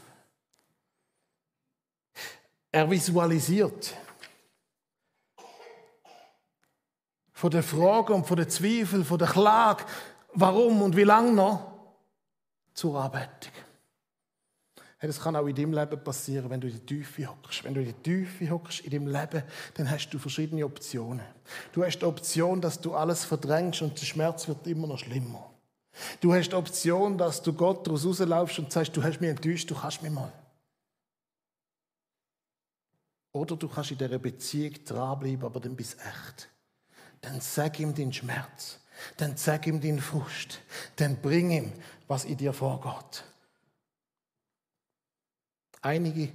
Er 2.73 2.89
visualisiert 2.89 3.95
von 7.33 7.51
der 7.51 7.63
Frage 7.63 8.13
und 8.13 8.27
von 8.27 8.37
der 8.37 8.49
Zweifel, 8.49 9.05
von 9.05 9.19
der 9.19 9.29
Klage, 9.29 9.85
warum 10.35 10.83
und 10.83 10.97
wie 10.97 11.05
lange 11.05 11.33
noch, 11.33 11.73
zur 12.75 13.01
Arbeitung. 13.01 13.53
Das 15.01 15.19
kann 15.19 15.35
auch 15.35 15.47
in 15.47 15.55
deinem 15.55 15.73
Leben 15.73 16.05
passieren, 16.05 16.51
wenn 16.51 16.61
du 16.61 16.69
in 16.69 16.75
die 16.75 16.85
Tiefe 16.85 17.27
hockst. 17.27 17.65
Wenn 17.65 17.73
du 17.73 17.81
in 17.81 17.87
die 17.87 17.95
Tiefe 17.95 18.51
hockst 18.51 18.81
in 18.81 18.91
deinem 18.91 19.07
Leben, 19.07 19.43
dann 19.75 19.91
hast 19.91 20.11
du 20.11 20.19
verschiedene 20.19 20.65
Optionen. 20.65 21.25
Du 21.73 21.83
hast 21.83 22.01
die 22.01 22.05
Option, 22.05 22.61
dass 22.61 22.79
du 22.79 22.95
alles 22.95 23.25
verdrängst 23.25 23.81
und 23.81 23.99
der 23.99 24.05
Schmerz 24.05 24.47
wird 24.47 24.67
immer 24.67 24.87
noch 24.87 24.99
schlimmer. 24.99 25.51
Du 26.21 26.35
hast 26.35 26.51
die 26.51 26.55
Option, 26.55 27.17
dass 27.17 27.43
du 27.43 27.55
Gott 27.55 27.87
daraus 27.87 28.05
rauslaufst 28.05 28.59
und 28.59 28.71
sagst, 28.71 28.95
du 28.95 29.03
hast 29.03 29.21
mich 29.21 29.31
enttäuscht, 29.31 29.71
du 29.71 29.75
kannst 29.75 30.03
mich 30.03 30.13
mal. 30.13 30.31
Oder 33.33 33.57
du 33.57 33.69
kannst 33.69 33.93
in 33.93 33.99
dieser 33.99 34.19
Beziehung 34.19 34.75
dranbleiben, 34.85 35.45
aber 35.45 35.61
dann 35.61 35.77
bist 35.77 35.95
du 35.95 36.05
echt. 36.05 36.49
Dann 37.21 37.40
sag 37.40 37.79
ihm 37.79 37.95
den 37.95 38.12
Schmerz. 38.12 38.81
Dann 39.16 39.37
sag 39.37 39.66
ihm 39.66 39.81
den 39.81 40.01
Frust. 40.01 40.61
Dann 40.97 41.21
bring 41.21 41.51
ihm, 41.51 41.73
was 42.09 42.25
in 42.25 42.37
dir 42.37 42.53
vorgeht. 42.53 43.25
Einige 45.83 46.33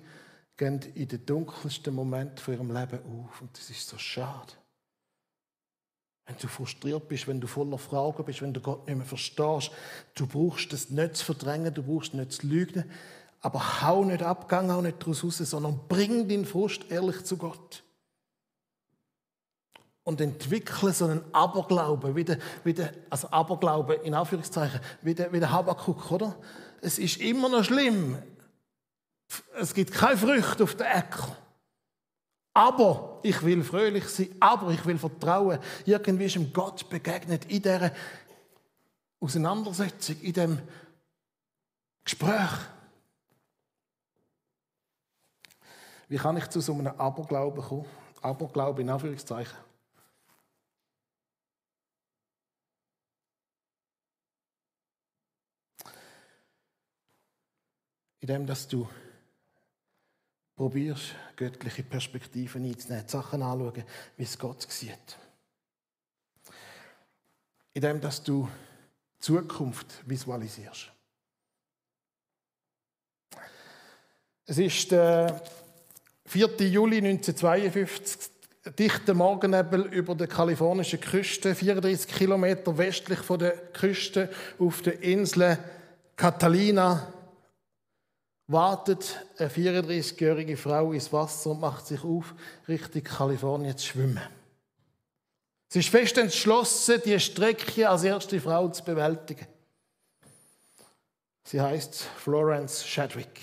gehen 0.57 0.79
in 0.95 1.07
den 1.07 1.25
dunkelsten 1.25 1.93
Moment 1.93 2.39
von 2.39 2.53
ihrem 2.53 2.73
Leben 2.73 2.99
auf 3.05 3.41
und 3.41 3.55
das 3.57 3.69
ist 3.69 3.87
so 3.87 3.97
schade. 3.97 4.53
Wenn 6.25 6.37
du 6.37 6.47
frustriert 6.47 7.07
bist, 7.07 7.27
wenn 7.27 7.39
du 7.39 7.45
voller 7.45 7.77
Fragen 7.77 8.25
bist, 8.25 8.41
wenn 8.41 8.53
du 8.53 8.59
Gott 8.59 8.87
nicht 8.87 8.95
mehr 8.95 9.05
verstehst, 9.05 9.71
du 10.15 10.25
brauchst 10.25 10.73
es 10.73 10.89
nicht 10.89 11.17
zu 11.17 11.25
verdrängen, 11.25 11.71
du 11.71 11.83
brauchst 11.83 12.15
nicht 12.15 12.31
zu 12.31 12.47
lügen, 12.47 12.89
aber 13.45 13.83
hau 13.83 14.03
nicht 14.03 14.23
ab, 14.23 14.49
gang 14.49 14.71
auch 14.71 14.81
nicht 14.81 14.99
daraus 14.99 15.23
raus, 15.23 15.37
sondern 15.37 15.79
bring 15.87 16.27
den 16.27 16.45
Frust 16.45 16.89
ehrlich 16.89 17.23
zu 17.25 17.37
Gott. 17.37 17.83
Und 20.03 20.19
entwickle 20.19 20.91
so 20.91 21.05
einen 21.05 21.23
Aberglauben, 21.31 22.15
wie 22.15 22.23
der, 22.23 22.39
wie 22.63 22.73
der, 22.73 22.91
also 23.11 23.29
Aberglaube 23.29 23.93
in 23.93 24.15
Anführungszeichen, 24.15 24.79
wie 25.03 25.13
der, 25.13 25.31
wie 25.31 25.39
der 25.39 25.51
Habakkuk, 25.51 26.11
oder? 26.11 26.35
Es 26.81 26.97
ist 26.97 27.17
immer 27.17 27.47
noch 27.47 27.63
schlimm. 27.63 28.17
Es 29.59 29.75
gibt 29.75 29.91
keine 29.91 30.17
Früchte 30.17 30.63
auf 30.63 30.73
der 30.73 30.95
Äcker. 30.95 31.37
Aber 32.55 33.19
ich 33.21 33.43
will 33.43 33.63
fröhlich 33.63 34.07
sein, 34.07 34.33
aber 34.39 34.71
ich 34.71 34.83
will 34.87 34.97
vertrauen. 34.97 35.59
Irgendwie 35.85 36.25
ist 36.25 36.35
ihm 36.35 36.51
Gott 36.51 36.89
begegnet 36.89 37.45
in 37.45 37.61
dieser 37.61 37.91
Auseinandersetzung, 39.19 40.19
in 40.21 40.33
dem 40.33 40.59
Gespräch. 42.03 42.49
Wie 46.07 46.17
kann 46.17 46.37
ich 46.37 46.47
zu 46.49 46.61
so 46.61 46.73
einem 46.73 46.87
Aberglauben 46.99 47.63
kommen? 47.63 47.85
Aberglaube 48.21 48.81
in 48.81 48.89
Anführungszeichen. 48.89 49.57
Indem, 58.19 58.47
dass 58.47 58.67
du 58.67 58.87
probierst, 60.55 61.13
göttliche 61.35 61.83
Perspektiven 61.83 62.65
einzunehmen, 62.65 63.07
Sachen 63.07 63.43
anschauen, 63.43 63.83
wie 64.17 64.23
es 64.23 64.37
Gott 64.37 64.63
sieht. 64.63 65.17
Indem, 67.73 68.01
dass 68.01 68.23
du 68.23 68.49
Zukunft 69.19 70.07
visualisierst. 70.09 70.91
Es 74.47 74.57
ist 74.57 74.91
der 74.91 75.43
4. 76.27 76.49
Juli 76.59 76.97
1952, 76.97 78.31
dichter 78.77 79.13
Morgennebel 79.13 79.85
über 79.93 80.15
der 80.15 80.27
kalifornischen 80.27 80.99
Küste, 80.99 81.53
34 81.53 82.07
Kilometer 82.07 82.77
westlich 82.77 83.19
von 83.19 83.39
der 83.39 83.55
Küste 83.73 84.29
auf 84.57 84.81
der 84.81 85.01
Insel 85.03 85.57
Catalina, 86.15 87.13
wartet 88.47 89.25
eine 89.37 89.49
34-jährige 89.49 90.57
Frau 90.57 90.91
ins 90.91 91.11
Wasser 91.11 91.51
und 91.51 91.61
macht 91.61 91.87
sich 91.87 92.03
auf, 92.03 92.33
Richtung 92.67 93.03
Kalifornien 93.03 93.77
zu 93.77 93.87
schwimmen. 93.87 94.21
Sie 95.67 95.79
ist 95.79 95.89
fest 95.89 96.17
entschlossen, 96.17 97.01
die 97.05 97.19
Strecke 97.19 97.89
als 97.89 98.03
erste 98.03 98.39
Frau 98.39 98.69
zu 98.69 98.83
bewältigen. 98.83 99.47
Sie 101.43 101.59
heißt 101.59 102.07
Florence 102.17 102.85
Shadwick. 102.87 103.39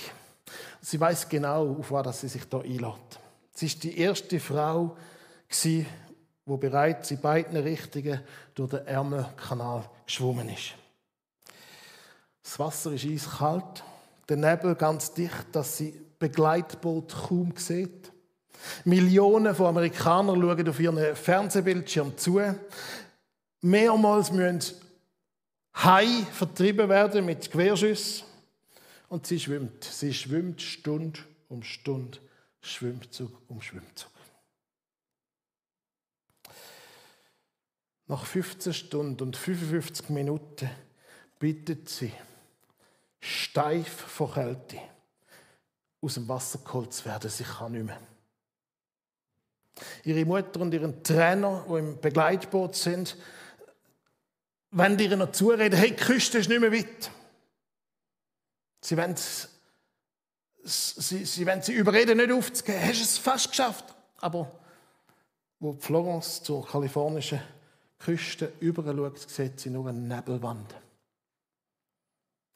Sie 0.85 1.01
weiß 1.01 1.29
genau, 1.29 1.77
auf 1.79 1.93
was 1.93 2.21
sie 2.21 2.29
sich 2.29 2.49
da 2.49 2.59
einlädt. 2.59 3.21
Sie 3.53 3.67
ist 3.67 3.83
die 3.85 3.99
erste 3.99 4.41
Frau, 4.41 4.97
die 5.63 5.87
bereits 6.45 7.11
in 7.13 7.21
beiden 7.21 7.57
Richtungen 7.57 8.21
durch 8.55 8.71
den 8.71 8.87
Ärmelkanal 8.87 9.89
geschwommen 10.05 10.49
ist. 10.49 10.75
Das 12.43 12.59
Wasser 12.59 12.93
ist 12.93 13.05
eiskalt, 13.05 13.85
der 14.29 14.37
Nebel 14.37 14.75
ganz 14.75 15.15
dicht, 15.15 15.47
dass 15.53 15.77
sie 15.77 15.95
Begleitboot 16.19 17.15
kaum 17.29 17.55
sieht. 17.57 18.11
Millionen 18.85 19.55
von 19.55 19.67
Amerikanern 19.67 20.41
schauen 20.41 20.69
auf 20.69 20.81
ihren 20.81 21.17
Fernsehbildschirm 21.17 22.17
zu. 22.17 22.41
Mehrmals 23.61 24.33
müssen 24.33 24.61
Hai 25.75 26.07
vertrieben 26.33 26.89
werden 26.89 27.25
mit 27.25 27.51
Querschüssen. 27.51 28.32
Und 29.13 29.27
sie 29.27 29.39
schwimmt. 29.39 29.85
Sie 29.85 30.15
schwimmt 30.15 30.63
Stund 30.63 31.27
um 31.51 31.63
Stund, 31.63 32.23
Schwimmzug 32.63 33.31
um 33.47 33.61
Schwimmzug. 33.61 34.11
Nach 38.07 38.25
15 38.25 38.73
Stunden 38.73 39.23
und 39.23 39.37
55 39.37 40.09
Minuten 40.09 40.71
bittet 41.39 41.91
sie, 41.91 42.11
steif 43.21 43.87
vor 43.87 44.33
Kälte, 44.33 44.79
aus 46.01 46.15
dem 46.15 46.27
Wasser 46.27 46.61
geholt 46.65 46.95
zu 46.95 47.05
werden. 47.05 47.29
Sie 47.29 47.45
kann 47.45 47.73
nicht 47.73 47.85
mehr. 47.85 48.01
Ihre 50.05 50.25
Mutter 50.25 50.59
und 50.59 50.73
ihren 50.73 51.05
Trainer, 51.05 51.67
die 51.69 51.79
im 51.79 52.01
Begleitboot 52.01 52.75
sind, 52.77 53.19
wenn 54.71 54.99
ihr 54.99 55.19
noch 55.19 55.33
zureden, 55.33 55.77
hey, 55.77 55.91
die 55.91 55.97
Küste 55.97 56.39
ist 56.39 56.49
nicht 56.49 56.63
mehr 56.63 56.73
weit. 56.73 57.11
Sie 58.83 58.97
wollen, 58.97 59.17
sie, 60.65 61.25
sie 61.25 61.47
wollen 61.47 61.63
sie 61.63 61.73
überreden, 61.73 62.19
nicht 62.19 62.33
aufzugeben. 62.33 62.81
Hast 62.83 62.99
du 62.99 63.05
es 63.05 63.19
fast 63.19 63.49
geschafft? 63.51 63.95
Aber 64.19 64.51
wo 65.61 65.73
Florence 65.75 66.43
zur 66.43 66.67
kalifornischen 66.67 67.41
Küste 67.99 68.53
überschaut, 68.59 69.19
sieht 69.31 69.61
sie 69.61 69.71
nur 69.71 69.87
eine 69.89 69.99
Nebelwand. 69.99 70.75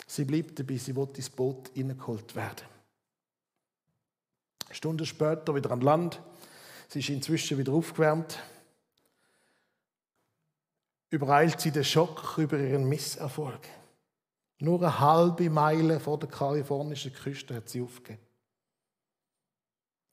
Sie 0.07 0.25
bleibt 0.25 0.59
dabei, 0.59 0.77
sie 0.77 0.95
will 0.95 1.09
ins 1.15 1.31
Boot 1.31 1.71
hineingeholt 1.75 2.35
werden. 2.35 2.67
Stunden 4.73 5.07
später 5.07 5.55
wieder 5.55 5.71
an 5.71 5.81
Land. 5.81 6.21
Sie 6.89 6.99
ist 6.99 7.09
inzwischen 7.09 7.59
wieder 7.59 7.73
aufgewärmt. 7.73 8.39
Übereilt 11.11 11.61
sie 11.61 11.71
den 11.71 11.85
Schock 11.85 12.37
über 12.39 12.59
ihren 12.59 12.89
Misserfolg. 12.89 13.61
Nur 14.59 14.81
eine 14.81 14.99
halbe 14.99 15.51
Meile 15.51 16.01
vor 16.01 16.19
der 16.19 16.29
kalifornischen 16.29 17.13
Küste 17.13 17.55
hat 17.55 17.69
sie 17.69 17.83
aufgegeben. 17.83 18.23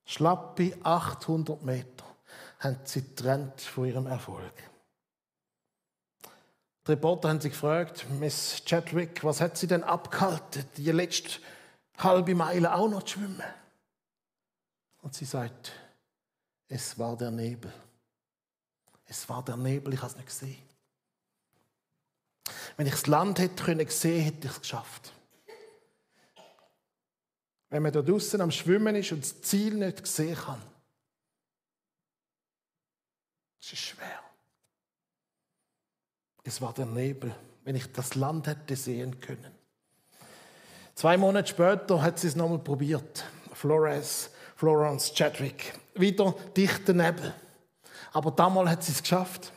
Schlappe 0.05 0.77
800 0.83 1.63
Meter 1.63 2.05
haben 2.59 2.77
sie 2.83 3.03
getrennt 3.03 3.61
von 3.61 3.85
ihrem 3.85 4.07
Erfolg. 4.07 4.53
Die 6.85 6.91
Reporter 6.91 7.29
haben 7.29 7.39
sie 7.39 7.49
gefragt, 7.49 8.05
Miss 8.19 8.61
Chadwick, 8.65 9.23
was 9.23 9.39
hat 9.39 9.57
sie 9.57 9.67
denn 9.67 9.83
abgehalten, 9.83 10.65
die 10.75 10.91
letzte 10.91 11.39
halbe 11.97 12.35
Meile 12.35 12.73
auch 12.73 12.89
noch 12.89 13.03
zu 13.03 13.19
schwimmen? 13.19 13.41
Und 15.01 15.13
sie 15.13 15.25
sagt, 15.25 15.71
es 16.67 16.99
war 16.99 17.15
der 17.15 17.31
Nebel. 17.31 17.71
Es 19.05 19.27
war 19.29 19.43
der 19.43 19.55
Nebel, 19.55 19.93
ich 19.93 20.01
habe 20.01 20.11
es 20.11 20.15
nicht 20.17 20.27
gesehen. 20.27 20.72
Wenn 22.77 22.87
ich 22.87 22.93
das 22.93 23.07
Land 23.07 23.39
hätte 23.39 23.63
können 23.63 23.87
sehen, 23.87 24.23
hätte 24.23 24.47
ich 24.47 24.53
es 24.53 24.61
geschafft. 24.61 25.13
Wenn 27.69 27.83
man 27.83 27.91
da 27.91 28.01
draußen 28.01 28.39
am 28.41 28.51
Schwimmen 28.51 28.95
ist 28.95 29.11
und 29.11 29.21
das 29.21 29.41
Ziel 29.41 29.73
nicht 29.75 30.05
sehen 30.05 30.35
kann, 30.35 30.61
es 33.59 33.73
ist 33.73 33.79
schwer. 33.79 34.19
Es 36.43 36.61
war 36.61 36.73
der 36.73 36.85
Nebel, 36.85 37.33
wenn 37.63 37.75
ich 37.75 37.91
das 37.91 38.15
Land 38.15 38.47
hätte 38.47 38.75
sehen 38.75 39.19
können. 39.19 39.51
Zwei 40.93 41.17
Monate 41.17 41.47
später 41.47 42.01
hat 42.01 42.19
sie 42.19 42.27
es 42.27 42.35
nochmal 42.35 42.59
probiert. 42.59 43.25
Flores, 43.53 44.29
Florence 44.55 45.13
Chadwick. 45.13 45.73
Wieder 45.95 46.35
dichter 46.55 46.93
Nebel. 46.93 47.33
Aber 48.11 48.31
damals 48.31 48.69
hat 48.69 48.83
sie 48.83 48.91
es 48.91 49.01
geschafft. 49.01 49.51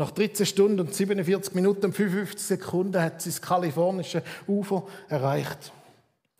Nach 0.00 0.12
13 0.12 0.46
Stunden 0.46 0.80
und 0.80 0.94
47 0.94 1.54
Minuten 1.54 1.84
und 1.84 1.92
55 1.92 2.40
Sekunden 2.40 3.02
hat 3.02 3.20
sie 3.20 3.28
das 3.28 3.42
kalifornische 3.42 4.22
Ufer 4.48 4.86
erreicht. 5.10 5.74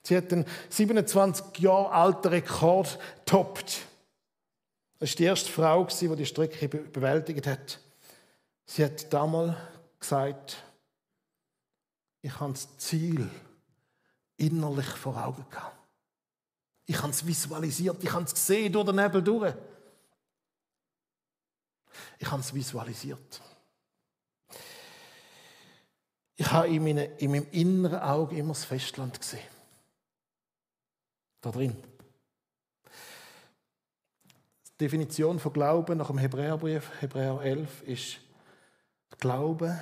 Sie 0.02 0.16
hat 0.16 0.32
den 0.32 0.46
27 0.70 1.58
Jahre 1.58 1.92
alten 1.92 2.28
Rekord 2.28 2.98
toppt. 3.26 3.82
Das 4.98 5.10
war 5.10 5.16
die 5.16 5.24
erste 5.24 5.52
Frau, 5.52 5.84
die 5.84 6.16
die 6.16 6.24
Strecke 6.24 6.68
bewältigt 6.68 7.46
hat. 7.46 7.80
Sie 8.64 8.82
hat 8.82 9.12
damals 9.12 9.58
gesagt, 9.98 10.64
ich 12.22 12.40
habe 12.40 12.54
das 12.54 12.78
Ziel 12.78 13.28
innerlich 14.38 14.86
vor 14.86 15.22
Augen 15.22 15.44
gehabt. 15.50 15.76
Ich 16.86 16.96
habe 16.96 17.10
es 17.10 17.26
visualisiert, 17.26 18.02
ich 18.02 18.10
habe 18.10 18.24
es 18.24 18.32
gesehen 18.32 18.72
durch 18.72 18.86
den 18.86 18.96
Nebel 18.96 19.22
durch. 19.22 19.52
Ich 22.18 22.30
habe 22.30 22.40
es 22.40 22.54
visualisiert. 22.54 23.42
Ich 26.40 26.50
habe 26.52 26.68
in, 26.68 26.82
meine, 26.82 27.04
in 27.18 27.32
meinem 27.32 27.46
inneren 27.50 28.00
Auge 28.00 28.34
immer 28.38 28.54
das 28.54 28.64
Festland 28.64 29.20
gesehen. 29.20 29.46
Da 31.42 31.50
drin. 31.50 31.76
Die 34.64 34.78
Definition 34.78 35.38
von 35.38 35.52
Glauben 35.52 35.98
nach 35.98 36.06
dem 36.06 36.16
Hebräerbrief, 36.16 36.90
Hebräer 37.02 37.42
11, 37.42 37.82
ist 37.82 38.20
Glaube 39.18 39.78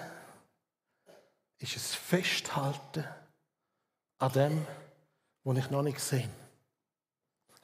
ist 1.59 1.77
es 1.77 1.95
Festhalten 1.95 3.05
an 4.19 4.33
dem, 4.33 4.67
was 5.45 5.59
ich 5.59 5.71
noch 5.71 5.83
nicht 5.83 6.01
sehe. 6.01 6.29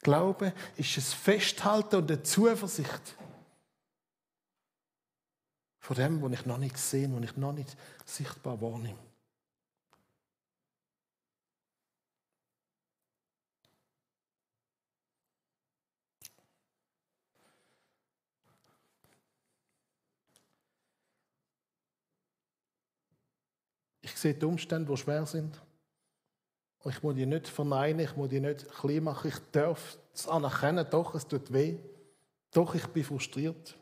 Glaube 0.02 0.52
ist 0.76 0.96
es 0.96 1.12
Festhalten 1.12 1.96
und 1.96 2.12
eine 2.12 2.22
Zuversicht 2.22 3.16
von 5.85 5.97
dem, 5.97 6.23
was 6.23 6.33
ich 6.33 6.47
noch 6.47 6.57
nicht 6.57 6.79
sehe, 6.79 7.12
was 7.14 7.25
ich 7.25 7.37
noch 7.37 7.53
nicht 7.53 7.77
sichtbar 8.07 8.59
wahrnehme. 8.62 8.99
Ich 24.01 24.16
sehe 24.16 24.33
die 24.33 24.47
Umstände, 24.47 24.90
die 24.90 24.97
schwer 24.97 25.27
sind. 25.27 25.61
Ich 26.87 27.03
muss 27.03 27.14
die 27.14 27.27
nicht 27.27 27.47
verneinen, 27.47 28.01
ich 28.01 28.16
muss 28.16 28.31
die 28.31 28.40
nicht 28.40 28.66
klein 28.73 29.05
machen. 29.05 29.29
Ich 29.29 29.38
darf 29.53 29.99
es 30.14 30.27
anerkennen, 30.27 30.87
doch, 30.90 31.14
es 31.14 31.29
tut 31.29 31.53
weh. 31.53 31.79
Doch, 32.53 32.75
ich 32.75 32.87
bin 32.87 33.05
frustriert. 33.05 33.77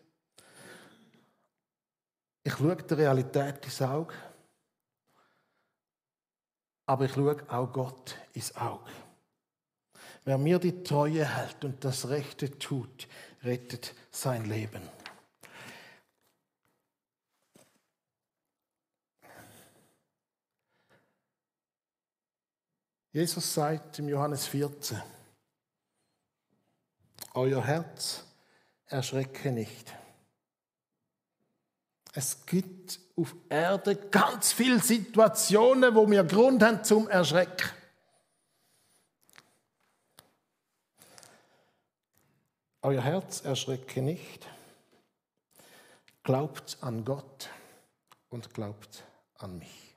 Ich 2.44 2.54
schaue 2.54 2.76
der 2.76 2.98
Realität 2.98 3.64
ins 3.64 3.82
Auge. 3.82 4.14
Aber 6.86 7.04
ich 7.04 7.12
schaue 7.12 7.36
auch 7.48 7.72
Gott 7.72 8.16
ins 8.32 8.54
Auge. 8.56 8.90
Wer 10.24 10.38
mir 10.38 10.58
die 10.58 10.82
Treue 10.82 11.24
hält 11.24 11.64
und 11.64 11.84
das 11.84 12.08
Rechte 12.08 12.58
tut, 12.58 13.08
rettet 13.42 13.94
sein 14.10 14.44
Leben. 14.44 14.82
Jesus 23.12 23.52
sagt 23.52 23.98
im 23.98 24.08
Johannes 24.08 24.46
14, 24.46 25.02
euer 27.34 27.62
Herz 27.62 28.24
erschrecke 28.86 29.52
nicht. 29.52 29.94
Es 32.12 32.44
gibt 32.44 33.00
auf 33.16 33.34
Erde 33.48 33.96
ganz 33.96 34.52
viele 34.52 34.80
Situationen, 34.80 35.94
wo 35.94 36.08
wir 36.10 36.24
Grund 36.24 36.62
haben 36.62 36.84
zum 36.84 37.08
Erschrecken. 37.08 37.70
Euer 42.82 43.02
Herz 43.02 43.44
erschrecke 43.44 44.02
nicht. 44.02 44.46
Glaubt 46.22 46.76
an 46.80 47.04
Gott 47.04 47.48
und 48.28 48.52
glaubt 48.52 49.04
an 49.38 49.58
mich. 49.58 49.96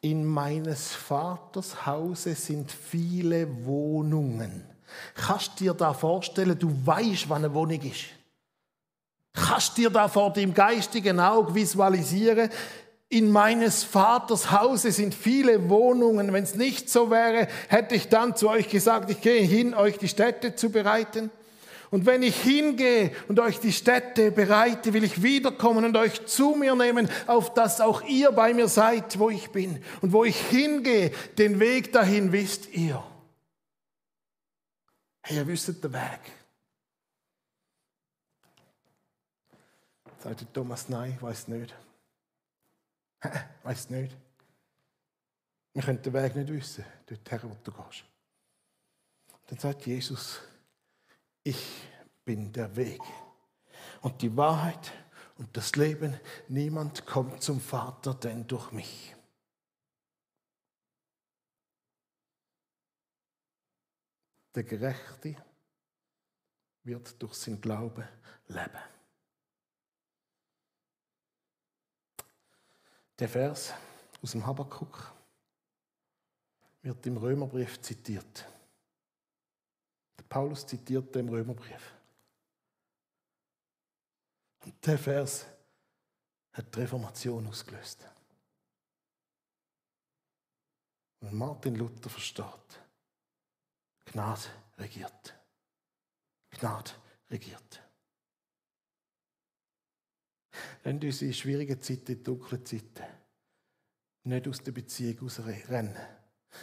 In 0.00 0.24
meines 0.24 0.92
Vaters 0.92 1.86
Hause 1.86 2.34
sind 2.34 2.70
viele 2.70 3.64
Wohnungen. 3.64 4.68
Kannst 5.14 5.58
du 5.58 5.64
dir 5.64 5.74
da 5.74 5.94
vorstellen, 5.94 6.58
du 6.58 6.86
weißt, 6.86 7.28
wann 7.28 7.44
eine 7.44 7.54
Wohnung 7.54 7.80
ist? 7.80 8.15
Kannst 9.56 9.78
dir 9.78 9.88
da 9.88 10.06
vor 10.06 10.34
dem 10.34 10.52
geistigen 10.52 11.18
Auge 11.18 11.54
visualisieren? 11.54 12.50
In 13.08 13.30
meines 13.30 13.84
Vaters 13.84 14.50
Hause 14.50 14.92
sind 14.92 15.14
viele 15.14 15.70
Wohnungen. 15.70 16.30
Wenn 16.34 16.44
es 16.44 16.56
nicht 16.56 16.90
so 16.90 17.10
wäre, 17.10 17.48
hätte 17.68 17.94
ich 17.94 18.10
dann 18.10 18.36
zu 18.36 18.50
euch 18.50 18.68
gesagt, 18.68 19.08
ich 19.08 19.22
gehe 19.22 19.40
hin, 19.40 19.72
euch 19.72 19.96
die 19.96 20.08
Städte 20.08 20.56
zu 20.56 20.68
bereiten. 20.68 21.30
Und 21.90 22.04
wenn 22.04 22.22
ich 22.22 22.36
hingehe 22.36 23.12
und 23.28 23.40
euch 23.40 23.58
die 23.58 23.72
Städte 23.72 24.30
bereite, 24.30 24.92
will 24.92 25.04
ich 25.04 25.22
wiederkommen 25.22 25.86
und 25.86 25.96
euch 25.96 26.26
zu 26.26 26.50
mir 26.50 26.74
nehmen, 26.74 27.08
auf 27.26 27.54
dass 27.54 27.80
auch 27.80 28.02
ihr 28.02 28.32
bei 28.32 28.52
mir 28.52 28.68
seid, 28.68 29.18
wo 29.18 29.30
ich 29.30 29.48
bin. 29.52 29.82
Und 30.02 30.12
wo 30.12 30.24
ich 30.24 30.36
hingehe, 30.36 31.12
den 31.38 31.60
Weg 31.60 31.94
dahin 31.94 32.30
wisst 32.30 32.74
ihr. 32.74 33.02
Hey, 35.22 35.38
ihr 35.38 35.46
wisst 35.46 35.82
den 35.82 35.94
Weg. 35.94 36.35
Sagt 40.26 40.52
Thomas, 40.52 40.88
nein, 40.88 41.16
weiß 41.22 41.46
nicht. 41.46 41.72
weiß 43.62 43.90
nicht. 43.90 44.16
Wir 45.72 45.82
können 45.82 46.02
den 46.02 46.12
Weg 46.12 46.34
nicht 46.34 46.48
wissen, 46.52 46.84
dorthin, 47.06 47.40
wo 47.44 47.56
du 47.62 47.70
gehst. 47.70 48.04
Dann 49.46 49.56
sagt 49.56 49.86
Jesus, 49.86 50.40
ich 51.44 51.64
bin 52.24 52.52
der 52.52 52.74
Weg 52.74 53.00
und 54.00 54.20
die 54.20 54.36
Wahrheit 54.36 54.90
und 55.38 55.56
das 55.56 55.76
Leben. 55.76 56.18
Niemand 56.48 57.06
kommt 57.06 57.40
zum 57.40 57.60
Vater 57.60 58.12
denn 58.14 58.48
durch 58.48 58.72
mich. 58.72 59.14
Der 64.56 64.64
Gerechte 64.64 65.36
wird 66.82 67.22
durch 67.22 67.34
sein 67.34 67.60
Glaube 67.60 68.08
leben. 68.48 68.95
Der 73.18 73.28
Vers 73.28 73.72
aus 74.22 74.32
dem 74.32 74.46
Habakkuk 74.46 75.12
wird 76.82 77.06
im 77.06 77.16
Römerbrief 77.16 77.80
zitiert. 77.80 78.46
Paulus 80.28 80.66
zitiert 80.66 81.14
im 81.16 81.28
Römerbrief. 81.28 81.94
Und 84.64 84.86
der 84.86 84.98
Vers 84.98 85.46
hat 86.52 86.74
die 86.74 86.80
Reformation 86.80 87.46
ausgelöst. 87.46 88.04
Und 91.20 91.32
Martin 91.32 91.76
Luther 91.76 92.10
versteht, 92.10 92.80
Gnade 94.06 94.42
regiert. 94.78 95.34
Gnade 96.50 96.90
regiert. 97.30 97.85
Wenn 100.82 101.02
unsere 101.02 101.32
schwierigen 101.32 101.80
Zeiten, 101.80 102.22
dunklen 102.22 102.64
Zeiten, 102.64 103.04
nicht 104.24 104.48
aus 104.48 104.62
der 104.62 104.72
Beziehung 104.72 105.18
rausrennen 105.20 105.96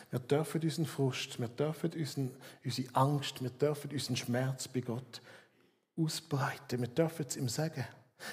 wir 0.09 0.19
dürfen 0.19 0.61
unseren 0.61 0.85
Frust, 0.85 1.39
wir 1.39 1.47
dürfen 1.47 1.91
unseren, 1.93 2.31
unsere 2.63 2.95
Angst, 2.95 3.41
wir 3.41 3.49
dürfen 3.49 3.91
unseren 3.91 4.15
Schmerz 4.15 4.67
bei 4.67 4.81
Gott 4.81 5.21
ausbreiten. 5.97 6.81
Wir 6.81 6.87
dürfen 6.87 7.25
es 7.27 7.37
ihm 7.37 7.49
sagen. 7.49 7.85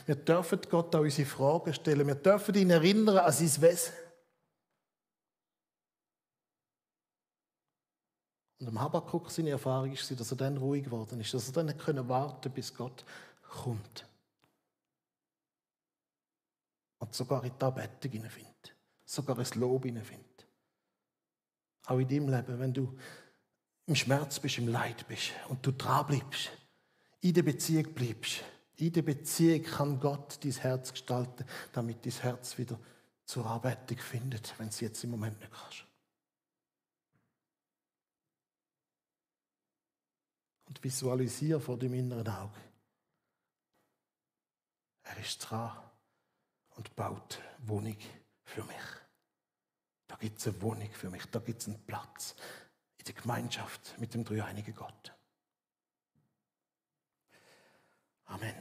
Wir 0.06 0.14
dürfen 0.14 0.60
Gott 0.70 0.94
auch 0.94 1.00
unsere 1.00 1.28
Fragen 1.28 1.74
stellen. 1.74 2.06
Wir 2.06 2.14
dürfen 2.14 2.54
ihn 2.54 2.70
erinnern 2.70 3.18
an 3.18 3.32
sein 3.32 3.62
Wesen. 3.62 3.92
Und 8.60 8.68
am 8.68 8.80
Habakkuk 8.80 9.30
seine 9.30 9.50
Erfahrung 9.50 9.90
war, 9.90 10.16
dass 10.16 10.30
er 10.30 10.36
dann 10.36 10.58
ruhig 10.58 10.84
geworden 10.84 11.18
ist, 11.20 11.32
dass 11.32 11.48
er 11.48 11.64
dann 11.64 12.08
warten 12.08 12.52
bis 12.52 12.74
Gott 12.74 13.04
kommt. 13.48 14.06
Und 17.00 17.14
sogar 17.14 17.42
in 17.44 17.52
die 17.58 17.64
Anbetung 17.64 18.12
hineinfindet. 18.12 18.76
Sogar 19.04 19.38
ins 19.38 19.56
Lob 19.56 19.84
hineinfindet. 19.84 20.46
Auch 21.86 21.98
in 21.98 22.08
deinem 22.08 22.28
Leben, 22.28 22.60
wenn 22.60 22.72
du 22.72 22.96
im 23.86 23.96
Schmerz 23.96 24.38
bist, 24.38 24.58
im 24.58 24.68
Leid 24.68 25.08
bist 25.08 25.32
und 25.48 25.66
du 25.66 25.72
dran 25.72 26.06
bleibst, 26.06 26.50
in 27.20 27.34
der 27.34 27.42
Beziehung 27.42 27.92
bleibst. 27.92 28.44
In 28.76 28.92
der 28.92 29.02
Beziehung 29.02 29.62
kann 29.64 30.00
Gott 30.00 30.38
dein 30.44 30.52
Herz 30.52 30.92
gestalten, 30.92 31.44
damit 31.72 32.06
dein 32.06 32.12
Herz 32.12 32.56
wieder 32.56 32.78
zur 33.24 33.46
Arbeitung 33.46 33.98
findet, 33.98 34.54
wenn 34.58 34.68
es 34.68 34.80
jetzt 34.80 35.02
im 35.04 35.10
Moment 35.10 35.38
nicht 35.40 35.52
kannst. 35.52 35.84
Und 40.66 40.82
visualisiere 40.84 41.60
vor 41.60 41.78
dem 41.78 41.94
inneren 41.94 42.28
Auge. 42.28 42.60
Er 45.02 45.18
ist 45.18 45.38
dran 45.38 45.89
und 46.80 46.96
baut 46.96 47.42
Wohnung 47.58 47.98
für 48.42 48.64
mich. 48.64 48.76
Da 50.06 50.16
gibt 50.16 50.38
es 50.38 50.46
eine 50.46 50.62
Wohnung 50.62 50.90
für 50.92 51.10
mich, 51.10 51.26
da 51.26 51.38
gibt 51.38 51.60
es 51.60 51.68
einen 51.68 51.84
Platz 51.84 52.34
in 52.96 53.04
der 53.04 53.14
Gemeinschaft 53.14 53.98
mit 53.98 54.14
dem 54.14 54.24
dreieinigen 54.24 54.74
Gott. 54.74 55.14
Amen. 58.24 58.54